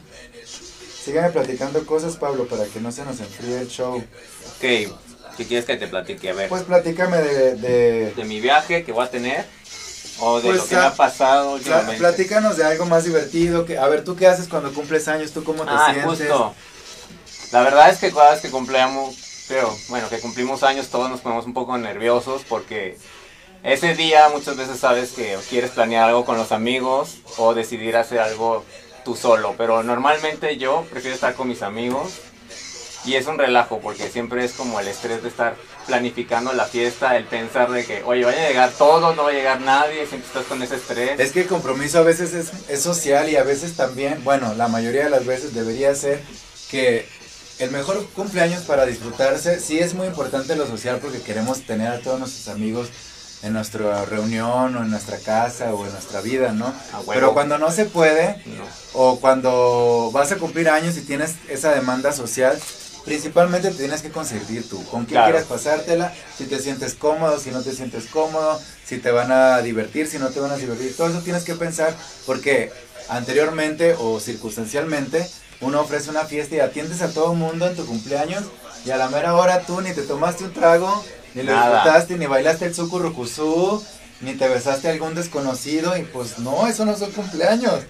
Sígueme 1.04 1.30
platicando 1.30 1.84
cosas, 1.84 2.16
Pablo, 2.16 2.46
para 2.48 2.64
que 2.64 2.80
no 2.80 2.90
se 2.92 3.04
nos 3.04 3.20
enfríe 3.20 3.60
el 3.60 3.68
show. 3.68 3.96
Ok, 3.98 4.60
¿qué 4.60 5.46
quieres 5.46 5.66
que 5.66 5.76
te 5.76 5.86
platique? 5.86 6.30
A 6.30 6.32
ver, 6.32 6.48
Pues 6.48 6.62
platícame 6.62 7.18
de... 7.18 7.56
de- 7.56 8.12
de 8.14 8.24
mi 8.24 8.40
viaje 8.40 8.84
que 8.84 8.92
voy 8.92 9.04
a 9.04 9.10
tener 9.10 9.44
o 10.20 10.40
de 10.40 10.48
Pues, 10.48 10.57
lo 10.59 10.66
que 10.68 10.76
ha 10.76 10.94
pasado 10.94 11.52
últimamente. 11.55 11.98
platícanos 11.98 12.57
de 12.57 12.64
algo 12.64 12.87
más 12.87 13.05
divertido. 13.05 13.64
Que, 13.64 13.79
a 13.79 13.87
ver, 13.88 14.05
¿tú 14.05 14.16
qué 14.16 14.26
haces 14.26 14.48
cuando 14.48 14.72
cumples 14.72 15.09
años? 15.09 15.33
¿Tú 15.33 15.44
cómo 15.44 15.64
te 15.64 15.70
Ah, 15.72 15.90
sientes? 15.92 16.05
justo. 16.29 16.55
La 17.52 17.62
verdad 17.62 17.90
es 17.90 17.98
que 17.98 18.11
cada 18.12 18.33
vez 18.33 18.40
que 18.40 18.50
cumplimos, 18.50 19.14
pero 19.48 19.74
bueno, 19.88 20.09
que 20.09 20.18
cumplimos 20.20 20.62
años 20.62 20.88
todos 20.88 21.09
nos 21.11 21.20
ponemos 21.20 21.46
un 21.46 21.55
poco 21.55 21.79
nerviosos 21.79 22.42
porque 22.48 22.98
ese 23.62 23.94
día 23.94 24.29
muchas 24.31 24.57
veces 24.57 24.79
sabes 24.81 25.12
que 25.12 25.37
quieres 25.48 25.70
planear 25.70 26.09
algo 26.09 26.24
con 26.24 26.37
los 26.37 26.50
amigos 26.52 27.16
o 27.37 27.55
decidir 27.55 27.96
hacer 27.96 28.18
algo 28.18 28.64
tú 29.05 29.14
solo, 29.14 29.55
pero 29.57 29.83
normalmente 29.85 30.57
yo 30.57 30.85
prefiero 30.90 31.14
estar 31.14 31.35
con 31.35 31.46
mis 31.48 31.62
amigos 31.62 32.14
y 33.05 33.14
es 33.14 33.26
un 33.29 33.38
relajo 33.38 33.79
porque 33.79 34.09
siempre 34.11 34.44
es 34.44 34.52
como 34.52 34.81
el 34.81 34.88
estrés 34.88 35.22
de 35.22 35.29
estar 35.29 35.55
planificando 35.87 36.53
la 36.53 36.64
fiesta, 36.66 37.16
el 37.16 37.25
pensar 37.25 37.70
de 37.70 37.85
que, 37.85 38.03
oye, 38.05 38.25
vaya 38.25 38.44
a 38.44 38.49
llegar 38.49 38.70
todos, 38.72 39.14
no 39.16 39.25
va 39.25 39.31
a 39.31 39.33
llegar 39.33 39.61
nadie, 39.61 40.07
siempre 40.07 40.27
estás 40.27 40.44
con 40.44 40.62
ese 40.62 40.77
estrés. 40.77 41.18
Es 41.20 41.33
que 41.33 41.42
el 41.42 41.46
compromiso 41.46 41.99
a 41.99 42.03
veces 42.03 42.35
es, 42.35 42.51
es 42.68 42.83
social 42.83 43.29
y 43.31 43.37
a 43.37 43.42
veces 43.44 43.77
también, 43.77 44.22
bueno, 44.25 44.55
la 44.55 44.68
mayoría 44.68 45.05
de 45.05 45.11
las 45.11 45.25
veces 45.25 45.55
debería 45.55 45.94
ser 45.94 46.20
que 46.70 47.09
el 47.59 47.70
mejor 47.70 48.05
cumpleaños 48.11 48.64
para 48.64 48.85
disfrutarse, 48.85 49.61
sí 49.61 49.79
es 49.79 49.94
muy 49.94 50.07
importante 50.09 50.57
lo 50.57 50.66
social 50.66 50.99
porque 51.01 51.22
queremos 51.22 51.62
tener 51.62 51.88
a 51.88 52.01
todos 52.01 52.18
nuestros 52.18 52.49
amigos 52.49 52.88
en 53.42 53.53
nuestra 53.53 54.05
reunión 54.07 54.77
o 54.77 54.83
en 54.83 54.90
nuestra 54.90 55.18
casa 55.18 55.72
o 55.72 55.87
en 55.87 55.92
nuestra 55.92 56.20
vida, 56.20 56.53
¿no? 56.53 56.72
Pero 57.07 57.33
cuando 57.35 57.59
no 57.59 57.70
se 57.70 57.85
puede 57.85 58.42
No. 58.46 58.64
o 58.94 59.20
cuando 59.20 60.11
vas 60.12 60.33
a 60.33 60.37
cumplir 60.37 60.68
años 60.68 60.96
y 60.96 61.03
tienes 61.03 61.35
esa 61.49 61.72
demanda 61.72 62.12
social, 62.12 62.59
principalmente 63.06 63.70
te 63.70 63.76
tienes 63.78 64.02
que 64.02 64.10
consentir 64.10 64.68
tú. 64.68 64.84
¿Con 64.84 65.06
quién 65.06 65.14
Claro. 65.20 65.32
quieres 65.32 65.48
pasártela? 65.48 66.12
Si 66.36 66.44
te 66.44 66.58
sientes 66.58 66.92
cómodo, 66.94 67.38
si 67.40 67.50
no 67.50 67.62
te 67.62 67.72
sientes 67.72 68.04
cómodo, 68.06 68.60
si 68.84 68.98
te 68.98 69.10
van 69.10 69.32
a 69.32 69.62
divertir, 69.62 70.06
si 70.08 70.18
no 70.18 70.28
te 70.28 70.40
van 70.40 70.50
a 70.50 70.56
divertir. 70.56 70.94
Todo 70.94 71.08
eso 71.08 71.20
tienes 71.20 71.44
que 71.44 71.54
pensar 71.54 71.94
porque 72.26 72.70
anteriormente 73.08 73.94
o 73.98 74.20
circunstancialmente 74.20 75.26
uno 75.60 75.80
ofrece 75.80 76.10
una 76.10 76.24
fiesta 76.24 76.56
y 76.56 76.60
atiendes 76.60 77.00
a 77.00 77.08
todo 77.12 77.32
el 77.32 77.38
mundo 77.38 77.66
en 77.66 77.76
tu 77.76 77.86
cumpleaños 77.86 78.44
y 78.84 78.90
a 78.90 78.96
la 78.98 79.08
mera 79.08 79.34
hora 79.34 79.60
tú 79.62 79.80
ni 79.80 79.92
te 79.94 80.02
tomaste 80.02 80.44
un 80.44 80.52
trago, 80.52 81.02
ni 81.34 81.42
lo 81.42 81.52
Nada. 81.54 81.76
disfrutaste, 81.76 82.16
ni 82.18 82.26
bailaste 82.26 82.66
el 82.66 82.74
sucurrucusú, 82.74 83.82
ni 84.20 84.34
te 84.34 84.48
besaste 84.48 84.88
a 84.88 84.92
algún 84.92 85.14
desconocido 85.14 85.96
y 85.96 86.02
pues 86.02 86.38
no, 86.40 86.66
eso 86.66 86.84
no 86.84 86.96
son 86.96 87.10
cumpleaños. 87.12 87.80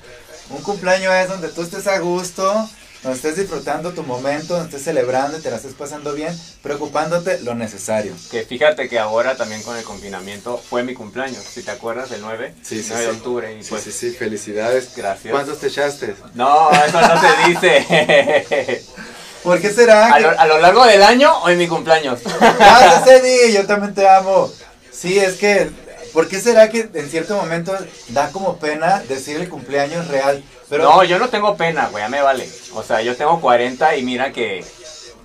Un 0.50 0.62
cumpleaños 0.62 1.12
es 1.14 1.28
donde 1.28 1.48
tú 1.48 1.62
estés 1.62 1.86
a 1.88 1.98
gusto, 1.98 2.68
donde 3.06 3.16
estés 3.18 3.36
disfrutando 3.36 3.92
tu 3.92 4.02
momento, 4.02 4.54
donde 4.54 4.68
estés 4.68 4.82
celebrando 4.82 5.38
y 5.38 5.40
te 5.40 5.48
la 5.50 5.56
estés 5.56 5.74
pasando 5.74 6.12
bien, 6.12 6.36
preocupándote 6.62 7.38
lo 7.42 7.54
necesario. 7.54 8.12
Que 8.32 8.42
fíjate 8.42 8.88
que 8.88 8.98
ahora 8.98 9.36
también 9.36 9.62
con 9.62 9.76
el 9.76 9.84
confinamiento 9.84 10.58
fue 10.68 10.82
mi 10.82 10.92
cumpleaños, 10.92 11.44
si 11.44 11.62
te 11.62 11.70
acuerdas, 11.70 12.10
el 12.10 12.20
9, 12.20 12.54
Sí, 12.62 12.82
sí, 12.82 12.88
9 12.90 13.04
de 13.06 13.10
sí. 13.12 13.16
octubre. 13.16 13.58
Y 13.60 13.62
pues, 13.64 13.82
sí, 13.84 14.10
felicidades. 14.10 14.90
gracias. 14.96 15.30
¿Cuántos 15.32 15.58
te 15.60 15.68
echaste? 15.68 16.16
No, 16.34 16.68
eso 16.72 17.00
no 17.00 17.20
se 17.20 17.48
dice. 17.48 18.84
¿Por 19.44 19.60
qué 19.60 19.70
será? 19.70 20.12
a, 20.12 20.16
que- 20.16 20.22
lo, 20.22 20.40
a 20.40 20.46
lo 20.46 20.58
largo 20.58 20.84
del 20.84 21.02
año 21.04 21.32
o 21.44 21.48
en 21.48 21.58
mi 21.58 21.68
cumpleaños. 21.68 22.18
Gracias, 22.58 23.06
Eddie, 23.06 23.52
yo 23.52 23.64
también 23.66 23.94
te 23.94 24.08
amo. 24.08 24.50
Sí, 24.90 25.16
es 25.18 25.34
que, 25.34 25.70
¿por 26.12 26.26
qué 26.26 26.40
será 26.40 26.68
que 26.70 26.88
en 26.92 27.08
cierto 27.08 27.36
momento 27.36 27.72
da 28.08 28.30
como 28.32 28.58
pena 28.58 29.00
decir 29.08 29.36
el 29.36 29.48
cumpleaños 29.48 30.08
real? 30.08 30.42
Pero 30.68 30.84
No, 30.84 31.04
yo 31.04 31.18
no 31.18 31.28
tengo 31.28 31.56
pena, 31.56 31.88
güey, 31.88 32.02
ya 32.02 32.08
me 32.08 32.22
vale. 32.22 32.48
O 32.74 32.82
sea, 32.82 33.02
yo 33.02 33.16
tengo 33.16 33.40
40 33.40 33.96
y 33.96 34.02
mira 34.02 34.32
que 34.32 34.64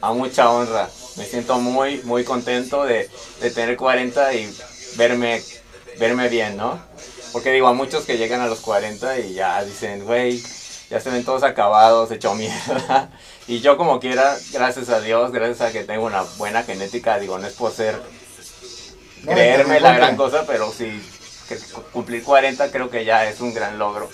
a 0.02 0.14
mucha 0.14 0.50
honra. 0.50 0.90
Me 1.18 1.26
siento 1.26 1.60
muy, 1.60 2.02
muy 2.04 2.24
contento 2.24 2.86
de, 2.86 3.10
de 3.42 3.52
tener 3.52 3.76
40 3.76 4.34
y 4.34 4.56
verme, 4.96 5.42
verme 5.98 6.30
bien, 6.30 6.58
¿no? 6.58 6.80
Porque 7.32 7.52
digo, 7.52 7.68
a 7.68 7.74
muchos 7.74 8.06
que 8.06 8.18
llegan 8.18 8.42
a 8.42 8.48
los 8.48 8.60
40 8.60 9.20
y 9.20 9.34
ya 9.34 9.64
dicen, 9.64 10.06
güey, 10.06 10.42
ya 10.90 11.00
se 11.00 11.10
ven 11.10 11.24
todos 11.24 11.44
acabados, 11.44 12.12
hecho 12.12 12.34
mierda. 12.36 13.10
Y 13.48 13.60
yo 13.60 13.76
como 13.76 14.00
quiera, 14.00 14.38
gracias 14.54 14.90
a 14.90 15.02
Dios, 15.02 15.32
gracias 15.32 15.62
a 15.62 15.72
que 15.74 15.84
tengo 15.84 16.06
una 16.06 16.22
buena 16.38 16.64
genética, 16.64 17.20
digo, 17.20 17.38
no 17.38 17.48
es 17.48 17.54
por 17.54 17.74
ser, 17.74 18.00
No, 19.24 19.32
creerme 19.34 19.82
la 19.82 19.94
gran 19.94 20.16
cosa, 20.16 20.46
pero 20.46 20.72
sí, 20.72 21.02
cumplir 21.92 22.24
40 22.24 22.72
creo 22.72 22.90
que 22.90 23.04
ya 23.04 23.28
es 23.28 23.42
un 23.42 23.54
gran 23.54 23.78
logro. 23.78 24.10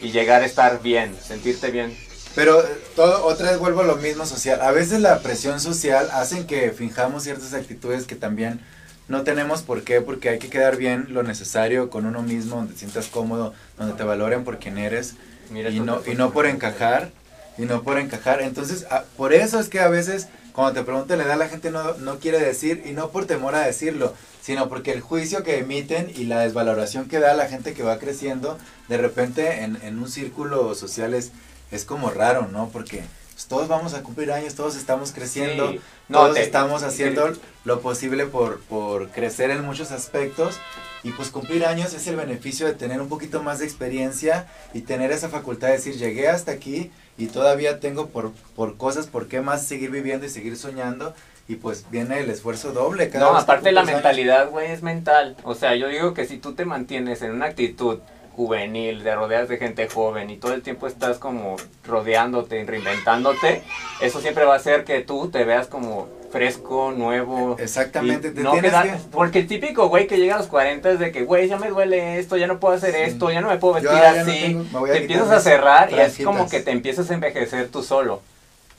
Y 0.00 0.10
llegar 0.10 0.42
a 0.42 0.46
estar 0.46 0.80
bien, 0.82 1.14
sentirte 1.22 1.70
bien. 1.70 1.96
Pero 2.34 2.60
eh, 2.62 2.66
todo, 2.94 3.24
otra 3.26 3.50
vez 3.50 3.58
vuelvo 3.58 3.80
a 3.80 3.84
lo 3.84 3.96
mismo 3.96 4.24
social. 4.26 4.60
A 4.60 4.70
veces 4.70 5.00
la 5.00 5.20
presión 5.20 5.60
social 5.60 6.08
hacen 6.12 6.46
que 6.46 6.70
finjamos 6.70 7.24
ciertas 7.24 7.52
actitudes 7.54 8.04
que 8.04 8.14
también 8.14 8.60
no 9.08 9.22
tenemos 9.22 9.62
por 9.62 9.82
qué, 9.82 10.00
porque 10.00 10.28
hay 10.28 10.38
que 10.38 10.50
quedar 10.50 10.76
bien 10.76 11.06
lo 11.08 11.22
necesario 11.22 11.88
con 11.90 12.04
uno 12.06 12.22
mismo, 12.22 12.56
donde 12.56 12.74
te 12.74 12.80
sientas 12.80 13.06
cómodo, 13.06 13.54
donde 13.78 13.94
te 13.94 14.04
valoren 14.04 14.44
por 14.44 14.58
quien 14.58 14.78
eres 14.78 15.14
Mira, 15.50 15.70
y 15.70 15.80
no, 15.80 16.02
y 16.06 16.14
no 16.14 16.30
por 16.30 16.46
encajar, 16.46 17.10
y 17.56 17.62
no 17.62 17.82
por 17.82 17.98
encajar. 17.98 18.42
Entonces, 18.42 18.84
a- 18.90 19.04
por 19.16 19.32
eso 19.32 19.58
es 19.58 19.68
que 19.70 19.80
a 19.80 19.88
veces 19.88 20.28
cuando 20.58 20.80
te 20.80 20.84
preguntan 20.84 21.18
la 21.18 21.24
edad 21.24 21.38
la 21.38 21.48
gente 21.48 21.70
no, 21.70 21.94
no 21.98 22.18
quiere 22.18 22.40
decir, 22.40 22.82
y 22.84 22.90
no 22.90 23.10
por 23.10 23.26
temor 23.26 23.54
a 23.54 23.64
decirlo, 23.64 24.12
sino 24.42 24.68
porque 24.68 24.90
el 24.90 25.00
juicio 25.00 25.44
que 25.44 25.58
emiten 25.58 26.10
y 26.12 26.24
la 26.24 26.40
desvaloración 26.40 27.06
que 27.06 27.20
da 27.20 27.32
la 27.34 27.46
gente 27.46 27.74
que 27.74 27.84
va 27.84 28.00
creciendo, 28.00 28.58
de 28.88 28.96
repente 28.96 29.62
en, 29.62 29.78
en 29.82 30.00
un 30.00 30.10
círculo 30.10 30.74
social 30.74 31.14
es, 31.14 31.30
es 31.70 31.84
como 31.84 32.10
raro, 32.10 32.48
¿no? 32.50 32.70
Porque 32.70 33.04
pues, 33.38 33.46
todos 33.46 33.68
vamos 33.68 33.94
a 33.94 34.02
cumplir 34.02 34.32
años, 34.32 34.56
todos 34.56 34.74
estamos 34.74 35.12
creciendo, 35.12 35.70
Sí. 35.70 35.80
No, 36.08 36.18
todos 36.22 36.34
te- 36.34 36.42
estamos 36.42 36.82
haciendo 36.82 37.32
lo 37.64 37.80
posible 37.80 38.26
por, 38.26 38.58
por 38.62 39.10
crecer 39.10 39.52
en 39.52 39.64
muchos 39.64 39.92
aspectos. 39.92 40.58
Y 41.04 41.12
pues 41.12 41.30
cumplir 41.30 41.64
años 41.64 41.94
es 41.94 42.04
el 42.08 42.16
beneficio 42.16 42.66
de 42.66 42.72
tener 42.72 43.00
un 43.00 43.08
poquito 43.08 43.40
más 43.40 43.60
de 43.60 43.64
experiencia 43.66 44.48
y 44.74 44.80
tener 44.80 45.12
esa 45.12 45.28
facultad 45.28 45.68
de 45.68 45.74
decir, 45.74 45.94
llegué 45.94 46.28
hasta 46.28 46.50
aquí 46.50 46.90
y 47.16 47.26
todavía 47.26 47.78
tengo 47.78 48.08
por, 48.08 48.32
por 48.56 48.76
cosas, 48.76 49.06
por 49.06 49.28
qué 49.28 49.40
más 49.40 49.64
seguir 49.64 49.90
viviendo 49.92 50.26
y 50.26 50.30
seguir 50.30 50.56
soñando. 50.56 51.14
Y 51.46 51.54
pues 51.54 51.86
viene 51.92 52.18
el 52.18 52.28
esfuerzo 52.30 52.72
doble. 52.72 53.08
Cada 53.08 53.26
No, 53.26 53.34
vez 53.34 53.44
aparte 53.44 53.70
la 53.70 53.84
mentalidad, 53.84 54.50
güey, 54.50 54.72
es 54.72 54.82
mental. 54.82 55.36
O 55.44 55.54
sea, 55.54 55.76
yo 55.76 55.86
digo 55.86 56.12
que 56.12 56.26
si 56.26 56.38
tú 56.38 56.54
te 56.54 56.64
mantienes 56.64 57.22
en 57.22 57.30
una 57.30 57.46
actitud 57.46 58.00
juvenil, 58.38 59.02
de 59.02 59.14
rodeas 59.16 59.48
de 59.48 59.56
gente 59.58 59.88
joven 59.88 60.30
y 60.30 60.36
todo 60.36 60.54
el 60.54 60.62
tiempo 60.62 60.86
estás 60.86 61.18
como 61.18 61.56
rodeándote, 61.84 62.64
reinventándote, 62.64 63.62
eso 64.00 64.20
siempre 64.20 64.44
va 64.44 64.54
a 64.54 64.56
hacer 64.58 64.84
que 64.84 65.00
tú 65.00 65.28
te 65.28 65.44
veas 65.44 65.66
como 65.66 66.08
fresco, 66.30 66.92
nuevo. 66.96 67.56
Exactamente, 67.58 68.30
te 68.30 68.40
no 68.42 68.52
quedar- 68.52 68.84
que- 68.84 68.98
Porque 69.10 69.40
el 69.40 69.48
típico 69.48 69.88
güey 69.88 70.06
que 70.06 70.18
llega 70.18 70.36
a 70.36 70.38
los 70.38 70.46
40 70.46 70.88
es 70.92 71.00
de 71.00 71.10
que, 71.10 71.24
güey, 71.24 71.48
ya 71.48 71.56
me 71.58 71.68
duele 71.68 72.20
esto, 72.20 72.36
ya 72.36 72.46
no 72.46 72.60
puedo 72.60 72.74
hacer 72.76 72.94
Sí. 72.94 73.00
esto, 73.02 73.28
ya 73.32 73.40
no 73.40 73.48
me 73.48 73.56
puedo 73.58 73.80
Yo 73.80 73.90
vestir 73.90 74.14
no 74.14 74.20
así. 74.22 74.40
tengo- 74.70 74.86
te 74.86 74.98
empiezas 74.98 75.30
a 75.30 75.40
cerrar 75.40 75.90
y 75.90 75.98
es 75.98 76.18
como 76.24 76.48
que 76.48 76.60
te 76.60 76.70
empiezas 76.70 77.10
a 77.10 77.14
envejecer 77.14 77.68
tú 77.70 77.82
solo. 77.82 78.22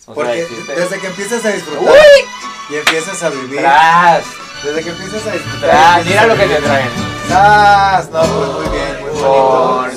O 0.05 0.13
Porque 0.13 0.45
desde 0.75 0.99
que 0.99 1.07
empiezas 1.07 1.43
a 1.45 1.49
disfrutar 1.49 1.83
¡Uy! 1.83 2.25
y 2.69 2.75
empiezas 2.77 3.21
a 3.23 3.29
vivir, 3.29 3.59
¡Tras! 3.59 4.23
desde 4.63 4.83
que 4.83 4.89
empiezas 4.89 5.27
a 5.27 5.31
disfrutar. 5.33 6.05
Mira 6.05 6.25
lo 6.27 6.35
que 6.37 6.45
te 6.47 6.55
traen. 6.61 6.89
¡Tras! 7.27 8.09
No, 8.09 8.19
pues 8.21 8.49
muy 8.69 8.77
bien. 8.77 8.98
Por 9.19 9.91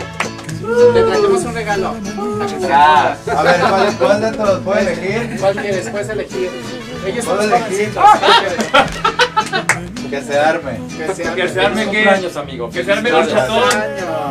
Te 0.94 1.02
trajimos 1.04 1.44
un 1.44 1.54
regalo. 1.54 1.88
A 1.90 3.44
ver, 3.44 3.60
¿cuál, 3.60 3.96
cuál 3.98 4.22
de 4.22 4.32
todos 4.32 4.60
puedo 4.64 4.80
elegir? 4.80 5.38
¿Cuál 5.40 5.56
quieres? 5.56 5.90
Puedes 5.90 6.10
elegir. 6.10 6.50
Ellos 7.06 7.26
son 7.26 7.38
Puedo 7.38 7.50
los 7.50 7.62
elegir. 7.62 7.92
Que 10.10 10.22
se 10.22 10.40
arme. 10.40 10.80
Que 10.98 11.14
se 11.14 11.24
Que 11.34 11.50
se 11.50 11.62
arme 11.62 11.82
que. 11.82 11.86
Cumpleaños, 11.88 12.36
amigo. 12.38 12.70
Que 12.70 12.84
se 12.84 12.92
arme 12.92 13.10
el 13.10 13.28
chatón. 13.28 13.70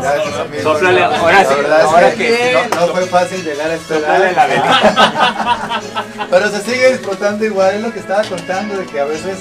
Gracias, 0.00 0.34
amigo. 0.38 0.70
Ahora 0.70 1.44
sí, 1.44 1.54
ahora 1.82 2.10
que 2.12 2.16
que- 2.16 2.68
no, 2.74 2.86
no 2.86 2.92
fue 2.92 3.06
fácil 3.06 3.44
llegar 3.44 3.70
a 3.70 3.74
esta 3.74 3.98
la 3.98 4.18
velita. 4.46 5.80
Pero 6.30 6.50
se 6.50 6.60
sigue 6.62 6.92
disfrutando 6.92 7.44
igual, 7.44 7.74
es 7.76 7.82
lo 7.82 7.92
que 7.92 8.00
estaba 8.00 8.22
contando, 8.24 8.76
de 8.76 8.86
que 8.86 9.00
a 9.00 9.04
veces 9.04 9.38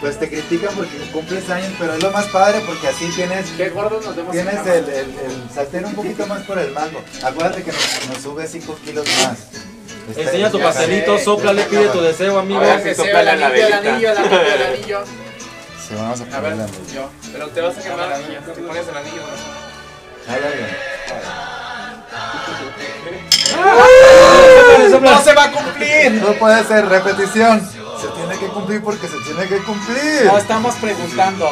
pues 0.00 0.18
te 0.18 0.28
critican 0.28 0.74
porque 0.74 0.94
cumples 1.10 1.48
años, 1.48 1.72
pero 1.80 1.94
es 1.94 2.02
lo 2.02 2.10
más 2.10 2.26
padre 2.26 2.60
porque 2.66 2.86
así 2.88 3.06
tienes 3.16 3.46
Qué 3.56 3.70
gordos 3.70 4.04
nos 4.04 4.14
vemos. 4.14 4.34
en 4.36 4.46
Tienes 4.46 4.66
el, 4.66 4.84
el, 4.90 5.06
el 5.08 5.50
sartén 5.54 5.86
un 5.86 5.94
poquito 5.94 6.26
más 6.26 6.42
por 6.42 6.58
el 6.58 6.70
mango. 6.72 7.02
Acuérdate 7.24 7.62
que 7.62 7.72
nos, 7.72 8.08
nos 8.10 8.18
sube 8.22 8.46
5 8.46 8.78
kilos 8.84 9.06
más. 9.24 9.38
Enseña 10.16 10.50
tu 10.50 10.58
ya 10.58 10.64
pastelito, 10.64 11.16
sé. 11.16 11.24
sóplale, 11.24 11.62
pide 11.62 11.88
tu 11.88 12.02
deseo, 12.02 12.38
amigo. 12.38 12.60
Que 12.82 12.94
sóplale 12.94 13.30
el 13.32 13.40
la 13.40 13.46
anillo, 13.46 13.66
el 13.66 13.72
anillo, 13.72 14.10
el 14.12 14.18
anillo, 14.18 14.40
el 14.42 14.62
anillo. 14.62 15.00
Sí, 15.88 15.94
vamos 15.94 16.20
a 16.20 16.24
ver, 16.24 16.32
ponerle 16.32 16.62
anillo. 16.64 16.92
yo. 16.94 17.10
Pero 17.32 17.48
te 17.48 17.60
vas 17.60 17.78
a 17.78 17.80
quemar 17.82 18.16
si 18.16 18.22
te 18.52 18.62
pones 18.62 18.88
el 18.88 18.96
anillo. 18.96 19.22
Jálale. 20.26 20.76
¡No 25.00 25.22
se 25.22 25.34
va 25.34 25.44
a 25.44 25.52
cumplir! 25.52 26.12
No 26.12 26.32
puede 26.34 26.64
ser 26.64 26.86
repetición. 26.88 27.60
Se 28.00 28.08
tiene 28.08 28.38
que 28.38 28.46
cumplir 28.48 28.82
porque 28.82 29.06
se 29.08 29.16
tiene 29.20 29.46
que 29.46 29.58
cumplir. 29.62 30.24
No 30.26 30.38
estamos 30.38 30.74
preguntando. 30.76 31.50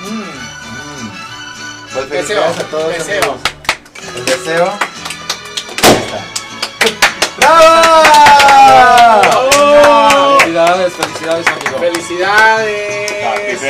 Mm, 0.00 1.10
Pues 1.92 2.10
Deseo, 2.10 2.42
felicidades 2.44 2.58
a 2.58 2.62
todos 2.64 2.88
deseo. 2.92 3.22
amigos. 3.22 3.40
El 4.16 4.24
deseo. 4.26 4.66
Ahí 5.82 5.96
está. 5.96 6.20
¡Bravo! 7.38 8.29
Felicidades, 10.70 10.92
felicidades, 10.94 11.46
amigo. 11.48 11.78
¡Felicidades! 11.78 13.60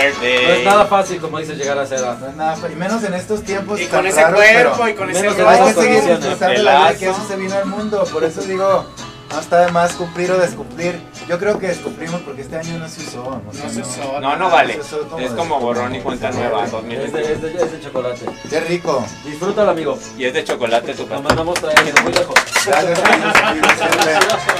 No 0.49 0.53
es 0.55 0.65
nada 0.65 0.85
fácil, 0.87 1.21
como 1.21 1.39
dices, 1.39 1.57
llegar 1.57 1.79
a 1.79 1.85
esa 1.85 1.97
edad. 1.97 2.19
No 2.19 2.29
es 2.29 2.37
nada, 2.37 2.57
y 2.71 2.75
menos 2.77 3.03
en 3.05 3.15
estos 3.15 3.43
tiempos 3.43 3.81
Y 3.81 3.87
con 3.87 4.07
ese 4.07 4.23
raros, 4.23 4.37
cuerpo 4.39 4.89
y 4.89 4.95
con 4.95 5.11
ese 5.11 5.23
menos 5.23 5.39
Hay 5.39 5.73
que 5.75 5.81
seguir 5.81 6.03
disfrutando 6.03 6.63
la 6.63 6.79
vida 6.91 6.99
que 6.99 7.09
eso 7.09 7.25
se 7.27 7.37
vino 7.37 7.55
al 7.55 7.67
mundo. 7.67 8.05
Por 8.13 8.23
eso 8.25 8.43
digo, 8.43 8.85
no 9.33 9.41
está 9.41 9.65
de 9.67 9.73
más 9.73 9.93
cumplir 9.95 10.31
o 10.33 10.39
descumplir. 10.39 11.01
Yo 11.27 11.39
creo 11.39 11.59
que 11.59 11.69
descumplimos 11.69 12.21
porque 12.21 12.43
este 12.43 12.57
año 12.59 12.79
no 12.79 12.89
se 12.89 13.01
usó. 13.03 13.41
No 13.47 13.53
se 13.71 13.81
usó. 13.81 14.21
No, 14.21 14.37
no 14.37 14.51
vale. 14.51 14.75
Eso 14.75 15.01
es 15.01 15.07
como 15.07 15.19
Es 15.25 15.33
como 15.33 15.57
de- 15.59 15.65
borrón 15.65 15.95
y 15.95 16.01
cuenta 16.01 16.31
nueva, 16.33 16.65
Es 16.65 16.71
de, 16.71 16.77
2020. 16.77 17.33
es 17.33 17.41
de- 17.43 17.65
es 17.65 17.73
de 17.73 17.81
chocolate. 17.81 18.27
Qué 18.51 18.61
rico. 18.61 19.05
Disfrútalo, 19.25 19.71
amigo. 19.71 19.99
Y 20.19 20.25
es 20.27 20.35
de 20.35 20.45
chocolate 20.45 20.93
tu 20.95 21.03
Nos 21.03 21.09
pastel. 21.09 21.25
mandamos 21.29 21.61
trayendo 21.61 22.03
muy 22.03 22.13
lejos. 22.13 22.35
Gracias 22.67 22.99
amigos, 23.05 23.73
siempre, 23.79 24.15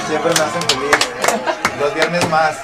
siempre 0.07 0.33
me 0.33 0.39
hacen 0.39 0.61
feliz. 0.69 1.20
Los 1.81 1.93
viernes 1.95 2.29
más. 2.29 2.55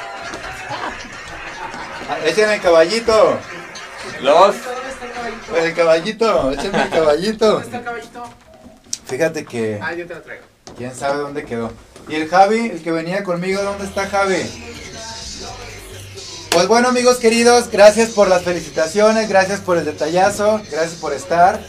Echen 2.26 2.50
el 2.52 2.62
caballito. 2.62 3.38
Los 4.22 4.56
El 5.56 5.74
caballito. 5.74 6.52
Echen 6.54 6.76
el 6.76 6.90
caballito. 6.90 7.48
¿Dónde 7.54 7.66
está 7.66 7.78
el 7.80 7.84
caballito? 7.84 8.24
Fíjate 9.08 9.46
que 9.46 9.80
Ah, 9.82 9.94
yo 9.94 10.06
te 10.08 10.14
lo 10.16 10.22
traigo. 10.22 10.44
quién 10.78 10.94
sabe 10.96 11.20
dónde 11.20 11.44
quedó. 11.46 11.72
Y 12.08 12.16
el 12.16 12.30
Javi, 12.30 12.70
el 12.70 12.82
que 12.84 12.92
venía 12.92 13.24
conmigo, 13.24 13.62
¿dónde 13.64 13.86
está 13.86 14.08
Javi? 14.08 14.44
Pues 16.52 16.68
bueno 16.68 16.88
amigos 16.90 17.18
queridos, 17.18 17.70
gracias 17.70 18.10
por 18.12 18.28
las 18.30 18.44
felicitaciones, 18.44 19.28
gracias 19.30 19.60
por 19.60 19.78
el 19.78 19.86
detallazo, 19.86 20.60
gracias 20.72 20.94
por 21.00 21.14
estar, 21.14 21.60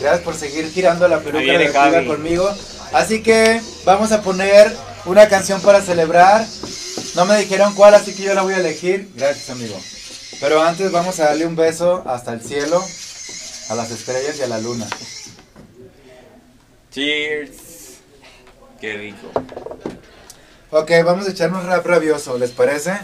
gracias 0.00 0.20
por 0.22 0.34
seguir 0.34 0.68
girando 0.70 1.06
la 1.08 1.18
peluca 1.20 1.38
radioactiva 1.46 1.90
Javi. 1.90 2.06
conmigo. 2.06 2.50
Así 2.92 3.22
que 3.22 3.60
vamos 3.84 4.12
a 4.12 4.20
poner 4.22 4.74
una 5.06 5.28
canción 5.28 5.60
para 5.60 5.80
celebrar. 5.80 6.44
No 7.14 7.26
me 7.26 7.38
dijeron 7.38 7.74
cuál, 7.74 7.94
así 7.94 8.14
que 8.14 8.24
yo 8.24 8.34
la 8.34 8.42
voy 8.42 8.54
a 8.54 8.58
elegir. 8.58 9.10
Gracias 9.14 9.50
amigo. 9.50 9.80
Pero 10.40 10.60
antes 10.62 10.90
vamos 10.90 11.20
a 11.20 11.26
darle 11.26 11.46
un 11.46 11.54
beso 11.54 12.02
hasta 12.06 12.32
el 12.32 12.40
cielo, 12.42 12.82
a 13.70 13.74
las 13.74 13.90
estrellas 13.90 14.36
y 14.38 14.42
a 14.42 14.48
la 14.48 14.58
luna. 14.58 14.86
cheers. 16.90 17.98
Qué 18.80 18.94
rico. 18.94 19.30
Ok, 20.70 20.90
vamos 21.04 21.28
a 21.28 21.30
echarnos 21.30 21.64
rap 21.64 21.86
rabioso, 21.86 22.36
¿les 22.36 22.50
parece? 22.50 22.98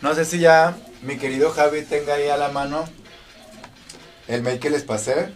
No 0.00 0.14
sé 0.14 0.24
si 0.24 0.38
ya 0.38 0.76
mi 1.02 1.18
querido 1.18 1.50
Javi 1.50 1.82
tenga 1.82 2.14
ahí 2.14 2.28
a 2.28 2.36
la 2.36 2.48
mano 2.50 2.88
el 4.28 4.42
mail 4.42 4.60
que 4.60 4.70
les 4.70 4.84
pasé. 4.84 5.30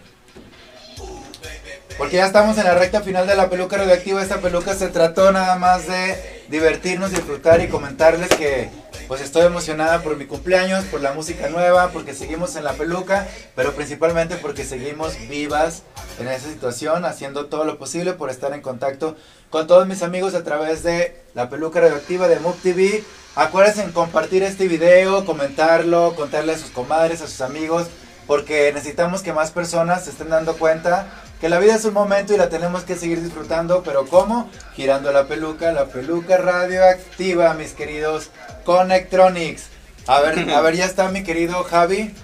Porque 1.97 2.17
ya 2.17 2.25
estamos 2.25 2.57
en 2.57 2.63
la 2.63 2.73
recta 2.73 3.01
final 3.01 3.27
de 3.27 3.35
la 3.35 3.49
peluca 3.49 3.77
radioactiva. 3.77 4.23
Esta 4.23 4.39
peluca 4.39 4.73
se 4.75 4.87
trató 4.87 5.31
nada 5.31 5.57
más 5.57 5.87
de 5.87 6.32
divertirnos, 6.49 7.11
disfrutar 7.11 7.61
y 7.61 7.67
comentarles 7.67 8.29
que 8.29 8.69
pues 9.07 9.21
estoy 9.21 9.45
emocionada 9.45 10.01
por 10.01 10.17
mi 10.17 10.25
cumpleaños, 10.25 10.85
por 10.85 11.01
la 11.01 11.13
música 11.13 11.49
nueva, 11.49 11.89
porque 11.91 12.13
seguimos 12.13 12.55
en 12.55 12.63
la 12.63 12.73
peluca, 12.73 13.27
pero 13.55 13.73
principalmente 13.73 14.37
porque 14.37 14.63
seguimos 14.63 15.17
vivas 15.27 15.83
en 16.19 16.27
esa 16.27 16.49
situación, 16.49 17.05
haciendo 17.05 17.47
todo 17.47 17.65
lo 17.65 17.77
posible 17.77 18.13
por 18.13 18.29
estar 18.29 18.53
en 18.53 18.61
contacto 18.61 19.15
con 19.49 19.67
todos 19.67 19.87
mis 19.87 20.03
amigos 20.03 20.35
a 20.35 20.43
través 20.43 20.83
de 20.83 21.21
la 21.33 21.49
peluca 21.49 21.81
radioactiva 21.81 22.27
de 22.27 22.39
Move 22.39 22.57
TV. 22.63 23.03
Acuérdense 23.35 23.83
en 23.83 23.91
compartir 23.91 24.43
este 24.43 24.67
video, 24.67 25.25
comentarlo, 25.25 26.15
contarle 26.15 26.53
a 26.53 26.57
sus 26.57 26.69
comadres, 26.69 27.21
a 27.21 27.27
sus 27.27 27.41
amigos, 27.41 27.87
porque 28.27 28.71
necesitamos 28.73 29.21
que 29.21 29.33
más 29.33 29.51
personas 29.51 30.05
se 30.05 30.11
estén 30.11 30.29
dando 30.29 30.55
cuenta 30.55 31.07
que 31.43 31.49
la 31.49 31.59
vida 31.59 31.75
es 31.75 31.83
un 31.83 31.93
momento 31.93 32.33
y 32.33 32.37
la 32.37 32.47
tenemos 32.47 32.83
que 32.83 32.95
seguir 32.95 33.21
disfrutando, 33.21 33.83
pero 33.83 34.07
¿cómo? 34.07 34.49
Girando 34.77 35.11
la 35.11 35.27
peluca, 35.27 35.73
la 35.73 35.87
peluca 35.87 36.37
radioactiva, 36.37 37.53
mis 37.53 37.73
queridos 37.73 38.29
Connectronics. 38.63 39.63
A 40.07 40.21
ver, 40.21 40.49
a 40.49 40.61
ver, 40.61 40.77
ya 40.77 40.85
está 40.85 41.09
mi 41.09 41.21
querido 41.23 41.65
Javi. 41.65 42.15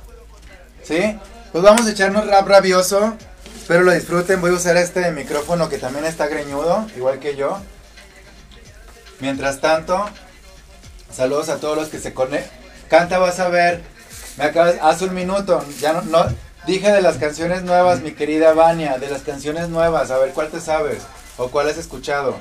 ¿Sí? 0.84 1.19
Pues 1.51 1.62
vamos 1.62 1.86
a 1.86 1.91
echarnos 1.91 2.27
rap 2.27 2.47
rabioso. 2.47 3.17
Espero 3.58 3.82
lo 3.82 3.91
disfruten. 3.91 4.39
Voy 4.39 4.51
a 4.51 4.53
usar 4.53 4.77
este 4.77 5.12
micrófono 5.12 5.67
que 5.67 5.79
también 5.79 6.05
está 6.05 6.27
greñudo, 6.27 6.88
igual 6.95 7.19
que 7.19 7.36
yo. 7.36 7.60
Mientras 9.19 9.60
tanto, 9.60 10.10
saludos 11.12 11.49
a 11.49 11.58
todos 11.58 11.75
los 11.75 11.89
que 11.89 11.99
se 11.99 12.13
conectan. 12.13 12.58
Canta, 12.88 13.17
vas 13.17 13.41
a 13.41 13.49
ver. 13.49 13.82
Me 14.38 14.45
acabas, 14.45 14.75
hace 14.82 15.03
un 15.03 15.13
minuto, 15.13 15.62
ya 15.82 15.91
no, 15.91 16.03
no, 16.03 16.25
dije 16.65 16.91
de 16.91 17.02
las 17.02 17.17
canciones 17.17 17.63
nuevas, 17.63 18.02
mi 18.02 18.12
querida 18.12 18.54
Vania, 18.54 18.98
de 18.98 19.10
las 19.10 19.22
canciones 19.22 19.69
nuevas, 19.69 20.12
a 20.12 20.17
ver 20.17 20.32
cuál 20.32 20.50
te 20.50 20.60
sabes 20.60 21.04
o 21.38 21.50
cuál 21.50 21.69
has 21.69 21.78
escuchado. 21.78 22.38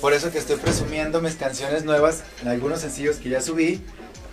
Por 0.00 0.12
eso 0.12 0.30
que 0.30 0.38
estoy 0.38 0.56
presumiendo 0.56 1.20
mis 1.20 1.36
canciones 1.36 1.84
nuevas 1.84 2.24
en 2.42 2.48
algunos 2.48 2.80
sencillos 2.80 3.16
que 3.16 3.30
ya 3.30 3.40
subí, 3.40 3.84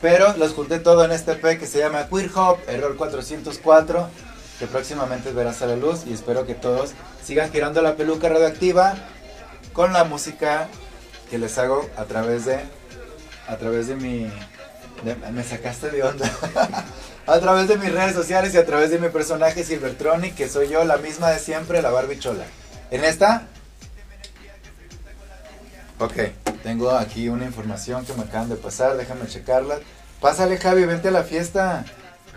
pero 0.02 0.36
los 0.38 0.54
junté 0.54 0.80
todo 0.80 1.06
en 1.06 1.12
este 1.12 1.34
EP 1.34 1.60
que 1.60 1.68
se 1.68 1.80
llama 1.80 2.08
Queer 2.10 2.32
Hop, 2.36 2.58
Error 2.68 2.98
404, 2.98 4.08
que 4.60 4.68
próximamente 4.68 5.32
verás 5.32 5.62
a 5.62 5.68
la 5.68 5.76
luz 5.76 6.04
y 6.06 6.14
espero 6.14 6.46
que 6.46 6.56
todos 6.56 6.92
sigan 7.24 7.52
girando 7.52 7.82
la 7.82 7.96
peluca 7.96 8.30
radioactiva 8.30 8.96
con 9.74 9.94
la 9.94 10.04
música 10.04 10.68
que 11.30 11.38
les 11.38 11.58
hago 11.58 11.90
a 11.96 12.04
través 12.06 12.46
de 12.46 12.60
a 13.48 13.58
través 13.58 13.88
de 13.88 13.96
mi 13.96 14.32
me 15.32 15.44
sacaste 15.44 15.90
de 15.90 16.04
onda. 16.04 16.30
a 17.28 17.40
través 17.40 17.68
de 17.68 17.78
mis 17.78 17.92
redes 17.92 18.16
sociales 18.16 18.54
y 18.54 18.58
a 18.58 18.66
través 18.66 18.90
de 18.90 19.00
mi 19.00 19.10
personaje 19.10 19.64
Silvertronic, 19.64 20.36
que 20.36 20.50
soy 20.50 20.70
yo, 20.70 20.84
la 20.84 20.98
misma 20.98 21.30
de 21.30 21.40
siempre, 21.40 21.82
la 21.82 21.92
barbichola. 21.92 22.46
En 22.90 23.04
esta. 23.04 23.48
Ok, 26.00 26.14
tengo 26.64 26.92
aquí 26.92 27.30
una 27.30 27.46
información 27.46 28.06
que 28.06 28.14
me 28.14 28.24
acaban 28.24 28.50
de 28.50 28.56
pasar, 28.56 28.98
déjame 28.98 29.28
checarla. 29.28 29.80
Pásale, 30.20 30.58
Javi, 30.58 30.86
vente 30.86 31.10
a 31.10 31.12
la 31.12 31.24
fiesta. 31.24 31.86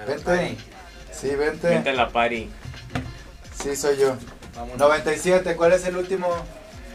Vente. 0.07 0.57
Sí, 1.13 1.35
vente. 1.35 1.69
Vente 1.69 1.91
a 1.91 1.95
la 1.95 2.11
party. 2.11 2.51
Sí, 3.63 3.77
soy 3.77 3.97
yo. 3.99 4.17
97, 4.77 5.57
¿cuál 5.57 5.73
es 5.73 5.85
el 5.87 5.97
último? 5.97 6.29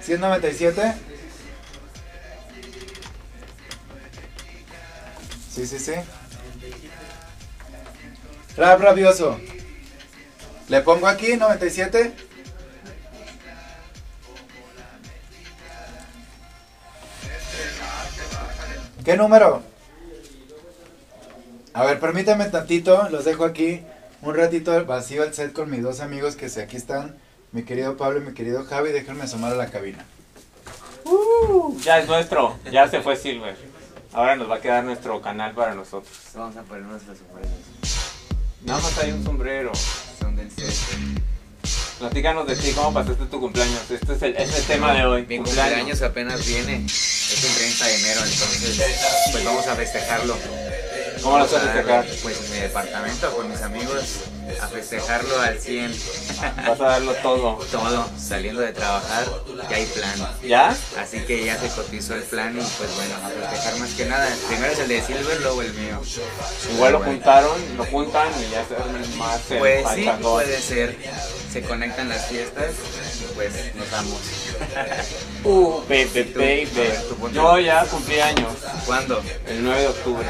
¿Sí 0.02 0.14
es 0.14 0.20
97? 0.20 0.94
Sí, 5.52 5.68
sí, 5.68 5.80
sí. 5.80 5.94
Rap 8.60 8.82
rabioso. 8.82 9.40
¿Le 10.68 10.82
pongo 10.82 11.08
aquí 11.08 11.38
97? 11.38 12.14
¿Qué 19.06 19.16
número? 19.16 19.64
A 21.74 21.86
ver, 21.86 22.02
permítame 22.02 22.48
tantito, 22.48 23.08
los 23.10 23.24
dejo 23.24 23.46
aquí 23.46 23.82
un 24.22 24.36
ratito 24.36 24.86
vacío 24.86 25.24
el 25.24 25.34
set 25.34 25.54
con 25.54 25.72
mis 25.72 25.82
dos 25.82 26.02
amigos 26.02 26.36
que 26.36 26.50
se 26.50 26.62
aquí 26.62 26.76
están, 26.76 27.18
mi 27.54 27.64
querido 27.64 27.96
Pablo 27.96 28.20
y 28.20 28.26
mi 28.26 28.34
querido 28.34 28.66
Javi, 28.66 28.92
déjenme 28.92 29.24
asomar 29.24 29.54
a 29.54 29.56
la 29.56 29.72
cabina. 29.72 30.06
Ya 31.82 32.00
es 32.00 32.10
nuestro, 32.10 32.58
ya 32.70 32.90
se 32.90 33.00
fue 33.00 33.16
Silver. 33.16 33.56
Ahora 34.12 34.36
nos 34.36 34.50
va 34.52 34.56
a 34.56 34.60
quedar 34.60 34.84
nuestro 34.84 35.22
canal 35.22 35.54
para 35.54 35.74
nosotros. 35.76 36.12
Vamos 36.36 36.58
a 36.58 36.64
poner 36.64 36.84
nuestras 36.84 37.20
sombreros. 37.20 38.09
Nada 38.64 38.82
más 38.82 38.98
hay 39.00 39.12
un 39.12 39.24
sombrero. 39.24 39.72
Son 40.20 40.36
del. 40.36 40.50
Platícanos 42.00 42.48
de 42.48 42.56
ti, 42.56 42.72
¿cómo 42.72 42.94
pasaste 42.94 43.26
tu 43.26 43.40
cumpleaños? 43.40 43.82
Este 43.90 44.14
es 44.14 44.22
el, 44.22 44.36
es 44.38 44.58
el 44.58 44.64
tema 44.64 44.94
de 44.94 45.06
hoy. 45.06 45.26
Mi 45.28 45.38
cumpleaños 45.38 46.02
apenas 46.02 46.46
viene. 46.46 46.86
Es 46.86 47.44
el 47.44 47.56
30 47.56 47.86
de 47.86 47.96
enero, 47.96 48.22
entonces 48.24 49.02
pues 49.32 49.44
vamos 49.44 49.68
a 49.68 49.76
festejarlo. 49.76 50.36
¿Cómo 51.22 51.38
lo 51.38 51.44
vas 51.46 51.54
a 51.54 51.60
festejar? 51.60 52.06
Pues 52.24 52.40
en 52.46 52.52
mi 52.52 52.58
departamento 52.60 53.36
con 53.36 53.50
mis 53.50 53.62
amigos 53.62 54.04
a 54.62 54.68
festejarlo 54.68 55.42
al 55.42 55.60
100. 55.60 55.94
Vas 56.68 56.80
a 56.82 56.84
darlo 56.84 57.14
todo. 57.16 57.56
Todo, 57.72 58.10
saliendo 58.18 58.62
de 58.62 58.74
trabajar, 58.74 59.26
ya 59.70 59.76
hay 59.76 59.86
plan. 59.86 60.38
¿Ya? 60.44 60.76
Así 60.98 61.20
que 61.22 61.46
ya 61.46 61.58
se 61.60 61.68
cotizó 61.70 62.16
el 62.16 62.24
plan 62.24 62.54
y 62.58 62.62
pues 62.62 62.96
bueno, 62.96 63.16
a 63.24 63.30
festejar 63.30 63.80
más 63.80 63.90
que 63.92 64.06
nada. 64.06 64.28
Primero 64.48 64.72
es 64.74 64.80
el 64.80 64.88
de 64.88 65.02
Silver, 65.02 65.42
luego 65.42 65.62
el 65.62 65.74
mío. 65.74 66.02
Igual 66.74 66.92
lo 66.94 66.98
Bueno. 67.00 67.12
juntaron, 67.14 67.78
lo 67.78 67.86
juntan 67.86 68.28
y 68.40 68.52
ya 68.52 68.66
se 68.66 68.76
arman 68.76 69.18
más 69.18 69.52
el 69.52 69.60
Pues 69.60 69.86
sí, 69.96 70.10
puede 70.22 70.60
ser. 70.62 70.98
Se 71.52 71.62
conectan 71.64 72.10
las 72.10 72.28
fiestas 72.28 72.72
y 73.22 73.34
pues 73.36 73.54
nos 73.76 73.90
damos. 73.92 74.20
Uh. 75.44 75.82
Yo 77.34 77.60
ya 77.60 77.86
cumplí 77.86 78.20
años, 78.20 78.52
¿Cuándo? 78.86 79.22
el 79.48 79.64
9 79.64 79.82
de 79.82 79.88
octubre. 79.88 80.28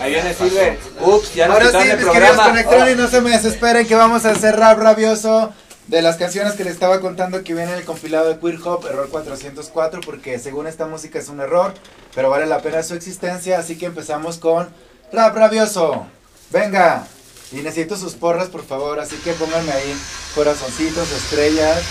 Ahí 0.00 0.12
viene 0.12 0.32
Silver. 0.32 0.78
Ups, 1.00 1.34
ya 1.34 1.48
nos 1.48 1.56
Ahora 1.56 1.70
sí, 1.70 1.88
mis 1.88 2.06
el 2.06 2.10
queridos 2.10 2.36
conectores, 2.36 2.96
no 2.96 3.08
se 3.08 3.20
me 3.20 3.30
desesperen 3.30 3.86
que 3.86 3.94
vamos 3.96 4.24
a 4.24 4.30
hacer 4.30 4.56
rap 4.56 4.78
rabioso 4.78 5.52
de 5.88 6.02
las 6.02 6.16
canciones 6.16 6.52
que 6.54 6.62
les 6.62 6.74
estaba 6.74 7.00
contando 7.00 7.42
que 7.42 7.52
viene 7.52 7.72
en 7.72 7.78
el 7.78 7.84
compilado 7.84 8.28
de 8.28 8.38
Queer 8.38 8.60
Hop, 8.64 8.86
error 8.86 9.08
404, 9.08 10.00
porque 10.02 10.38
según 10.38 10.68
esta 10.68 10.86
música 10.86 11.18
es 11.18 11.28
un 11.28 11.40
error, 11.40 11.74
pero 12.14 12.30
vale 12.30 12.46
la 12.46 12.62
pena 12.62 12.84
su 12.84 12.94
existencia, 12.94 13.58
así 13.58 13.76
que 13.76 13.86
empezamos 13.86 14.38
con 14.38 14.68
rap 15.12 15.34
rabioso. 15.34 16.06
Venga, 16.50 17.06
y 17.50 17.56
necesito 17.56 17.96
sus 17.96 18.14
porras, 18.14 18.48
por 18.48 18.64
favor, 18.64 19.00
así 19.00 19.16
que 19.16 19.32
pónganme 19.32 19.72
ahí 19.72 19.96
corazoncitos, 20.36 21.10
estrellas 21.10 21.82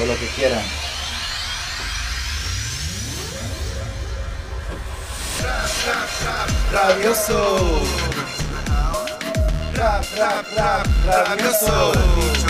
o 0.00 0.06
lo 0.06 0.16
que 0.18 0.26
quieran. 0.28 0.62
Rabioso. 6.72 7.82
Rap, 9.74 10.04
rap, 10.16 10.46
rap, 10.56 10.86
rabioso. 11.06 12.47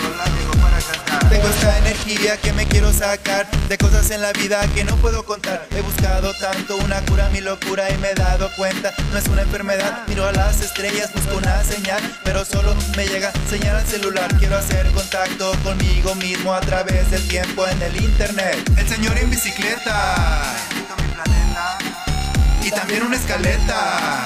Tengo 1.31 1.47
esta 1.47 1.79
energía 1.79 2.37
que 2.39 2.53
me 2.55 2.67
quiero 2.67 2.93
sacar 2.93 3.47
de 3.69 3.77
cosas 3.77 4.11
en 4.11 4.23
la 4.23 4.33
vida 4.33 4.67
que 4.75 4.85
no 4.85 4.97
puedo 4.97 5.25
contar. 5.25 5.67
He 5.77 5.83
buscado 5.83 6.33
tanto 6.41 6.77
una 6.79 7.01
cura 7.03 7.27
a 7.27 7.31
mi 7.31 7.41
locura 7.41 7.91
y 7.91 7.99
me 7.99 8.11
he 8.11 8.15
dado 8.15 8.51
cuenta, 8.57 8.93
no 9.13 9.19
es 9.19 9.29
una 9.29 9.43
enfermedad. 9.43 10.07
Miro 10.09 10.27
a 10.27 10.33
las 10.33 10.61
estrellas, 10.61 11.13
busco 11.13 11.37
una 11.37 11.63
señal, 11.65 12.01
pero 12.25 12.45
solo 12.45 12.75
me 12.97 13.07
llega 13.07 13.31
señal 13.51 13.77
al 13.77 13.87
celular. 13.87 14.35
Quiero 14.39 14.57
hacer 14.57 14.91
contacto 14.93 15.53
conmigo 15.63 16.15
mismo 16.15 16.55
a 16.55 16.61
través 16.61 17.11
del 17.11 17.27
tiempo 17.29 17.67
en 17.67 17.83
el 17.83 17.97
internet. 18.03 18.57
El 18.77 18.89
señor 18.89 19.19
en 19.19 19.31
bicicleta. 19.31 20.57
Y 22.63 22.71
también 22.71 23.03
una 23.03 23.17
escaleta. 23.17 24.25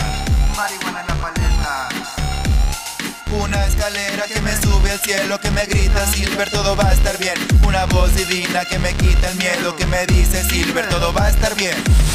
Una 3.42 3.66
escalera 3.66 4.24
que 4.28 4.40
me 4.40 4.52
sube 4.57 4.92
al 4.92 5.00
cielo, 5.00 5.40
que 5.40 5.50
me 5.50 5.66
grita 5.66 6.07
Silver, 6.07 6.48
todo 6.48 6.76
va 6.76 6.88
a 6.88 6.92
estar 6.92 7.18
bien. 7.18 7.35
Una 7.66 7.87
voz 7.87 8.14
divina 8.14 8.64
que 8.64 8.78
me 8.78 8.94
quita 8.94 9.31
el 9.31 9.37
miedo, 9.37 9.74
que 9.74 9.85
me 9.87 10.07
dice 10.07 10.44
Silver, 10.48 10.88
todo 10.88 11.12
va 11.12 11.26
a 11.26 11.31
estar 11.31 11.52
bien. 11.57 11.74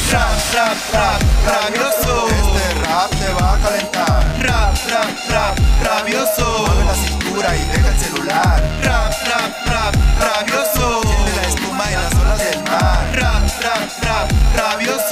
Rap, 0.10 0.40
rap, 0.54 0.78
rap, 0.94 1.22
rabioso. 1.46 2.28
Este 2.30 2.80
rap 2.80 3.10
te 3.10 3.34
va 3.34 3.56
a 3.56 3.60
calentar. 3.60 4.26
Rap, 4.40 4.76
rap, 4.90 5.30
rap, 5.30 5.60
rabioso. 5.84 6.66
Mueve 6.66 6.86
la 6.86 6.96
cintura 6.96 7.56
y 7.58 7.66
deja 7.76 7.90
el 7.90 8.00
celular. 8.00 8.64
Rap, 8.84 9.14
rap, 9.28 9.68
rap, 9.68 9.96
rabioso. 10.22 11.02
Siente 11.02 11.36
la 11.36 11.48
espuma 11.50 11.92
y 11.92 11.94
las 11.94 12.14
olas 12.16 12.40
del 12.40 12.64
mar. 12.64 13.06
Rap, 13.16 13.64
rap, 13.64 14.04
rap, 14.04 14.32
rabioso. 14.56 15.07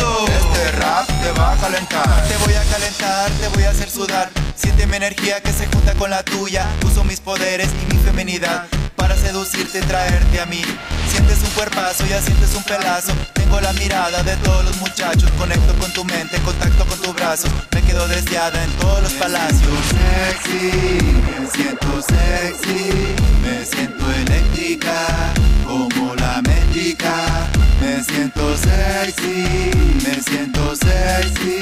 Te 1.25 1.31
va 1.31 1.53
a 1.53 1.57
calentar. 1.57 2.27
Te 2.27 2.37
voy 2.37 2.53
a 2.53 2.63
calentar, 2.65 3.31
te 3.31 3.47
voy 3.47 3.63
a 3.63 3.71
hacer 3.71 3.89
sudar. 3.89 4.29
Siente 4.55 4.85
mi 4.85 4.97
energía 4.97 5.41
que 5.41 5.51
se 5.51 5.65
junta 5.65 5.95
con 5.95 6.11
la 6.11 6.21
tuya. 6.21 6.67
Uso 6.85 7.03
mis 7.03 7.19
poderes 7.19 7.67
y 7.81 7.95
mi 7.95 7.99
feminidad 8.03 8.67
para 8.95 9.15
seducirte 9.15 9.79
y 9.79 9.81
traerte 9.81 10.39
a 10.39 10.45
mí. 10.45 10.61
Sientes 11.09 11.39
un 11.41 11.49
cuerpazo, 11.55 12.05
ya 12.05 12.21
sientes 12.21 12.53
un 12.53 12.61
pelazo. 12.61 13.11
Tengo 13.33 13.59
la 13.59 13.73
mirada 13.73 14.21
de 14.21 14.35
todos 14.37 14.65
los 14.65 14.77
muchachos. 14.77 15.31
Conecto 15.39 15.73
con 15.79 15.91
tu 15.93 16.05
mente, 16.05 16.37
contacto 16.41 16.85
con 16.85 17.01
tu 17.01 17.11
brazo. 17.13 17.47
Me 17.73 17.81
quedo 17.81 18.07
desviada 18.07 18.63
en 18.63 18.69
todos 18.73 19.01
los 19.01 19.13
palacios. 19.13 19.73
Sexy, 19.89 21.01
me 21.39 21.49
siento 21.49 22.03
sexy. 22.03 23.15
Me 23.41 23.65
siento 23.65 24.11
eléctrica, 24.11 25.33
como 25.65 26.13
la 26.13 26.43
métrica. 26.43 27.49
Me 27.81 28.03
siento 28.03 28.55
sexy, 28.57 29.71
me 30.03 30.21
siento 30.21 30.75
sexy. 30.75 31.59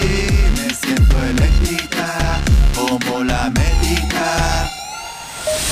Me 0.56 0.74
siento 0.74 1.24
eléctrica, 1.24 2.40
como 2.76 3.24
la 3.24 3.50
métrica. 3.50 4.70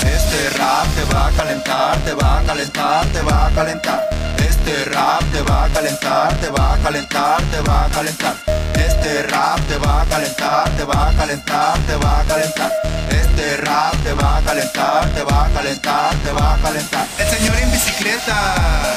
Este 0.04 0.50
rap 0.58 0.88
te 0.96 1.04
va 1.14 1.28
a 1.28 1.32
calentar, 1.32 1.98
te 2.00 2.14
va 2.14 2.40
a 2.40 2.44
calentar, 2.44 3.06
te 3.08 3.22
va 3.22 3.48
a 3.48 3.52
calentar. 3.52 4.10
Este 4.38 4.86
rap 4.86 5.24
te 5.32 5.42
va 5.42 5.66
a 5.66 5.70
calentar, 5.70 6.38
te 6.40 6.50
va 6.50 6.74
a 6.74 6.78
calentar, 6.78 7.42
te 7.52 7.62
va 7.62 7.86
a 7.86 7.90
calentar. 7.90 8.36
Este 8.76 9.24
rap 9.24 9.60
te 9.68 9.78
va 9.78 10.02
a 10.02 10.06
calentar, 10.06 10.70
te 10.76 10.84
va 10.84 11.10
a 11.10 11.14
calentar, 11.14 11.80
te 11.80 11.96
va 11.96 12.20
a 12.20 12.24
calentar. 12.24 12.72
Este 13.10 13.58
rap 13.58 13.96
te 14.04 14.14
va 14.14 14.38
a 14.38 14.42
calentar, 14.42 15.10
te 15.14 15.24
va 15.24 15.46
a 15.46 15.50
calentar, 15.50 16.16
te 16.24 16.32
va 16.32 16.54
a 16.54 16.58
calentar. 16.58 17.08
El 17.20 17.28
señor 17.28 17.56
en 17.58 17.72
bicicleta. 17.72 18.92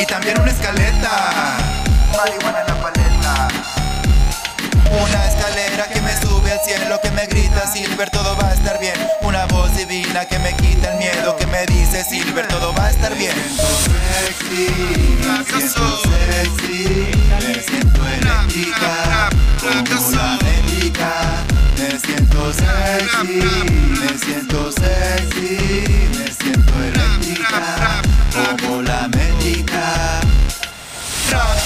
Y 0.00 0.06
también 0.06 0.40
una 0.40 0.50
escaleta. 0.50 1.56
Marihuana 2.16 2.60
en 2.60 2.66
la 2.66 2.80
paleta. 2.80 3.48
Una 4.90 5.26
escalera 5.26 5.88
que 5.92 6.00
me 6.00 6.16
sube 6.20 6.52
al 6.52 6.60
cielo, 6.60 7.00
que 7.02 7.10
me 7.10 7.26
grita 7.26 7.66
Silver, 7.72 8.10
todo 8.10 8.36
va 8.36 8.48
a 8.48 8.54
estar 8.54 8.78
bien. 8.78 8.94
Una 9.22 9.46
voz 9.46 9.74
divina 9.76 10.24
que 10.26 10.38
me 10.38 10.52
quita 10.54 10.92
el 10.92 10.98
miedo, 10.98 11.36
que 11.36 11.46
me 11.46 11.66
dice 11.66 12.04
Silver, 12.04 12.46
todo 12.48 12.72
va 12.74 12.86
a 12.86 12.90
estar 12.90 13.14
bien. 13.16 13.34
Me 13.36 13.48
siento 13.48 13.66
sexy, 13.88 14.68
me 15.18 15.44
siento 15.44 15.98
sexy, 16.02 17.10
me 17.46 17.54
siento 17.62 18.06
eléctrica, 18.08 19.30
como 19.60 20.10
la 20.10 20.38
médica. 20.42 21.10
Me 21.76 21.98
siento 21.98 22.52
sexy, 22.52 23.42
me 24.00 24.18
siento 24.18 24.72
sexy, 24.72 25.58
me 26.16 26.32
siento 26.32 26.72
eléctrica, 26.82 27.93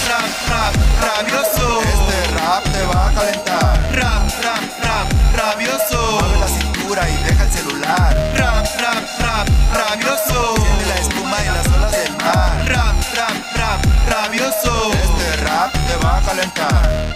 Rap, 0.09 0.25
rap, 0.49 0.75
rap, 1.03 1.29
rabioso. 1.29 1.83
Este 1.83 2.35
rap 2.35 2.65
te 2.65 2.83
va 2.87 3.09
a 3.09 3.13
calentar. 3.13 3.93
Rap, 3.93 4.27
rap, 4.43 4.63
rap, 4.83 5.13
rabioso. 5.37 6.19
Mueve 6.21 6.39
la 6.39 6.49
cintura 6.49 7.11
y 7.11 7.17
deja 7.25 7.45
el 7.45 7.51
celular. 7.51 8.17
Rap, 8.35 8.67
rap, 8.81 9.05
rap, 9.21 9.49
rabioso. 9.75 10.57
Siente 10.57 10.87
la 10.87 10.95
espuma 10.95 11.37
y 11.43 11.47
las 11.47 11.67
olas 11.69 11.93
del 11.93 12.17
mar. 12.17 12.69
Rap, 12.69 12.97
rap, 13.17 13.57
rap, 13.57 13.85
rabioso. 14.09 14.93
Este 14.93 15.37
rap 15.45 15.73
te 15.73 15.97
va 16.03 16.17
a 16.17 16.23
calentar. 16.23 17.15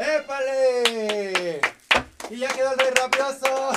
¡Épale! 0.00 1.60
Y 2.30 2.36
ya 2.38 2.48
quedó 2.48 2.72
el 2.72 2.78
rey 2.80 2.90
rabioso. 2.96 3.70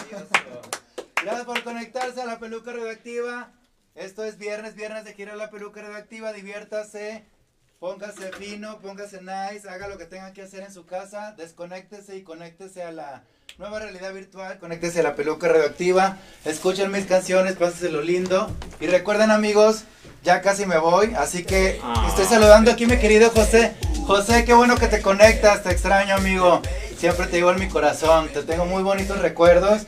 Gracias 1.22 1.46
por 1.46 1.64
conectarse 1.64 2.22
a 2.24 2.26
la 2.26 2.40
peluca 2.40 2.72
radioactiva. 2.72 3.52
Esto 3.94 4.24
es 4.24 4.40
viernes, 4.40 4.74
viernes 4.74 5.06
de 5.06 5.14
quiero 5.14 5.36
la 5.36 5.52
peluca 5.52 5.84
radioactiva. 5.84 6.34
Diviértase. 6.34 7.37
Póngase 7.80 8.32
fino, 8.32 8.80
póngase 8.80 9.20
nice, 9.22 9.70
haga 9.70 9.88
lo 9.88 10.00
que 10.00 10.06
tenga 10.06 10.34
que 10.34 10.42
hacer 10.42 10.64
en 10.64 10.74
su 10.74 10.88
casa, 10.88 11.36
desconéctese 11.38 12.18
y 12.18 12.24
conéctese 12.24 12.82
a 12.82 12.92
la 12.92 13.22
nueva 13.60 13.78
realidad 13.78 14.16
virtual, 14.16 14.58
conéctese 14.58 15.02
a 15.02 15.04
la 15.04 15.16
peluca 15.16 15.48
radioactiva, 15.48 16.18
escuchen 16.44 16.92
mis 16.92 17.06
canciones, 17.06 17.56
lo 17.92 18.02
lindo. 18.02 18.52
Y 18.80 18.88
recuerden 18.88 19.30
amigos, 19.30 19.84
ya 20.24 20.42
casi 20.42 20.66
me 20.66 20.80
voy, 20.80 21.14
así 21.20 21.44
que 21.44 21.80
estoy 22.08 22.26
saludando 22.26 22.72
aquí 22.72 22.88
mi 22.88 22.98
querido 22.98 23.30
José. 23.30 23.76
José, 24.08 24.44
qué 24.44 24.56
bueno 24.56 24.76
que 24.76 24.88
te 24.88 25.04
conectas, 25.04 25.62
te 25.62 25.70
extraño 25.70 26.16
amigo, 26.16 26.64
siempre 26.98 27.28
te 27.28 27.38
llevo 27.38 27.52
en 27.52 27.60
mi 27.60 27.68
corazón, 27.68 28.28
te 28.30 28.42
tengo 28.42 28.66
muy 28.66 28.82
bonitos 28.82 29.20
recuerdos 29.20 29.84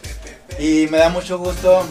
y 0.60 0.86
me 0.92 1.00
da 1.00 1.10
mucho 1.10 1.40
gusto 1.40 1.88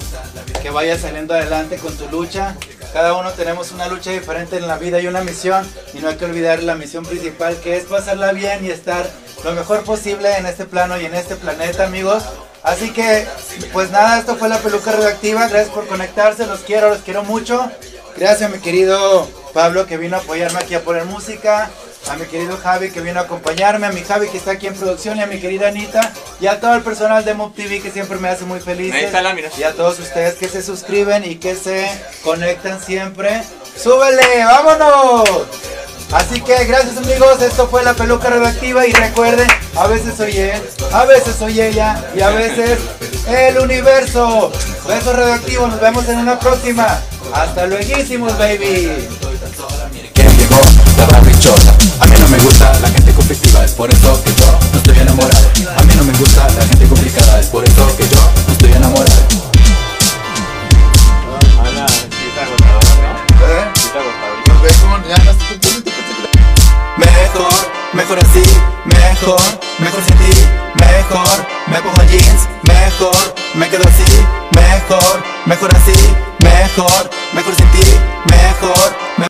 que 0.62 0.70
vayas 0.70 1.00
saliendo 1.00 1.34
adelante 1.34 1.76
con 1.78 1.96
tu 1.96 2.08
lucha. 2.08 2.56
Cada 2.92 3.14
uno 3.14 3.30
tenemos 3.32 3.72
una 3.72 3.86
lucha 3.86 4.10
diferente 4.10 4.56
en 4.56 4.66
la 4.66 4.78
vida 4.78 5.00
y 5.00 5.06
una 5.06 5.20
misión 5.20 5.66
y 5.94 5.98
no 5.98 6.08
hay 6.08 6.16
que 6.16 6.24
olvidar 6.24 6.62
la 6.62 6.74
misión 6.74 7.04
principal 7.04 7.56
que 7.62 7.76
es 7.76 7.84
pasarla 7.84 8.32
bien 8.32 8.64
y 8.64 8.70
estar 8.70 9.08
lo 9.44 9.52
mejor 9.52 9.84
posible 9.84 10.36
en 10.36 10.46
este 10.46 10.64
plano 10.64 10.98
y 11.00 11.04
en 11.04 11.14
este 11.14 11.36
planeta 11.36 11.84
amigos. 11.84 12.24
Así 12.62 12.92
que 12.92 13.26
pues 13.72 13.90
nada, 13.90 14.18
esto 14.18 14.36
fue 14.36 14.48
la 14.48 14.58
peluca 14.58 14.92
radioactiva, 14.92 15.48
gracias 15.48 15.74
por 15.74 15.86
conectarse, 15.86 16.46
los 16.46 16.60
quiero, 16.60 16.88
los 16.88 17.00
quiero 17.00 17.22
mucho. 17.24 17.70
Gracias 18.16 18.50
a 18.50 18.52
mi 18.52 18.60
querido 18.60 19.28
Pablo 19.52 19.86
que 19.86 19.96
vino 19.96 20.16
a 20.16 20.20
apoyarme 20.20 20.58
aquí 20.58 20.74
a 20.74 20.82
poner 20.82 21.04
música 21.04 21.70
a 22.08 22.16
mi 22.16 22.26
querido 22.26 22.56
Javi 22.56 22.90
que 22.90 23.00
vino 23.00 23.20
a 23.20 23.24
acompañarme, 23.24 23.86
a 23.86 23.90
mi 23.90 24.02
Javi 24.02 24.28
que 24.28 24.38
está 24.38 24.52
aquí 24.52 24.66
en 24.66 24.74
producción 24.74 25.18
y 25.18 25.22
a 25.22 25.26
mi 25.26 25.40
querida 25.40 25.68
Anita 25.68 26.12
y 26.40 26.46
a 26.46 26.60
todo 26.60 26.74
el 26.74 26.82
personal 26.82 27.24
de 27.24 27.34
Mob 27.34 27.54
TV 27.54 27.80
que 27.80 27.90
siempre 27.90 28.18
me 28.18 28.28
hace 28.28 28.44
muy 28.44 28.60
feliz. 28.60 28.94
Y 29.58 29.62
a 29.62 29.72
todos 29.74 29.98
ustedes 29.98 30.34
que 30.34 30.48
se 30.48 30.62
suscriben 30.62 31.24
y 31.24 31.36
que 31.36 31.54
se 31.54 31.88
conectan 32.22 32.80
siempre. 32.80 33.42
¡Súbele! 33.76 34.44
¡Vámonos! 34.44 35.28
Así 36.12 36.40
que 36.40 36.64
gracias 36.64 36.96
amigos, 36.96 37.42
esto 37.42 37.68
fue 37.68 37.84
la 37.84 37.92
peluca 37.92 38.30
radioactiva 38.30 38.86
y 38.86 38.92
recuerden, 38.92 39.46
a 39.76 39.86
veces 39.88 40.14
soy 40.16 40.38
él, 40.38 40.62
a 40.90 41.04
veces 41.04 41.36
soy 41.36 41.60
ella 41.60 42.02
y 42.16 42.22
a 42.22 42.30
veces 42.30 42.78
el 43.28 43.58
universo. 43.58 44.50
Besos 44.86 45.14
radioactivos, 45.14 45.68
nos 45.68 45.80
vemos 45.80 46.08
en 46.08 46.18
una 46.18 46.38
próxima. 46.38 46.98
Hasta 47.34 47.66
luego, 47.66 47.84
baby 48.38 49.06
barrichota 51.06 51.74
A 52.00 52.06
mí 52.06 52.16
no 52.18 52.28
me 52.28 52.38
gusta 52.38 52.72
la 52.80 52.88
gente 52.88 53.12
conflictiva 53.12 53.64
Es 53.64 53.72
por 53.72 53.90
eso 53.90 54.22
que 54.24 54.34
yo 54.34 54.58
no 54.72 54.78
estoy 54.78 54.98
enamorado. 54.98 55.46
A 55.76 55.82
mí 55.82 55.94
no 55.96 56.04
me 56.04 56.12
gusta 56.18 56.48
la 56.56 56.66
gente 56.66 56.86
complicada 56.86 57.40
Es 57.40 57.46
por 57.46 57.64
eso 57.64 57.96
que 57.96 58.08
yo 58.08 58.20
no 58.46 58.52
estoy 58.52 58.72
enamorado. 58.72 59.38
Mejor, 66.98 67.52
mejor 67.92 68.18
así, 68.18 68.42
mejor, 68.84 69.40
mejor 69.78 70.02
sin 70.04 70.16
ti, 70.16 70.32
mejor, 70.80 71.46
me 71.68 71.78
pongo 71.80 72.02
jeans, 72.10 72.48
mejor, 72.62 73.34
me 73.54 73.68
quedo 73.68 73.84
así, 73.86 74.26
mejor, 74.52 75.22
mejor 75.46 75.70
así, 75.76 75.92
mejor, 76.38 77.10
mejor 77.34 77.54
sin 77.54 77.70
ti, 77.70 77.84
mejor, 78.30 78.96
me 79.16 79.26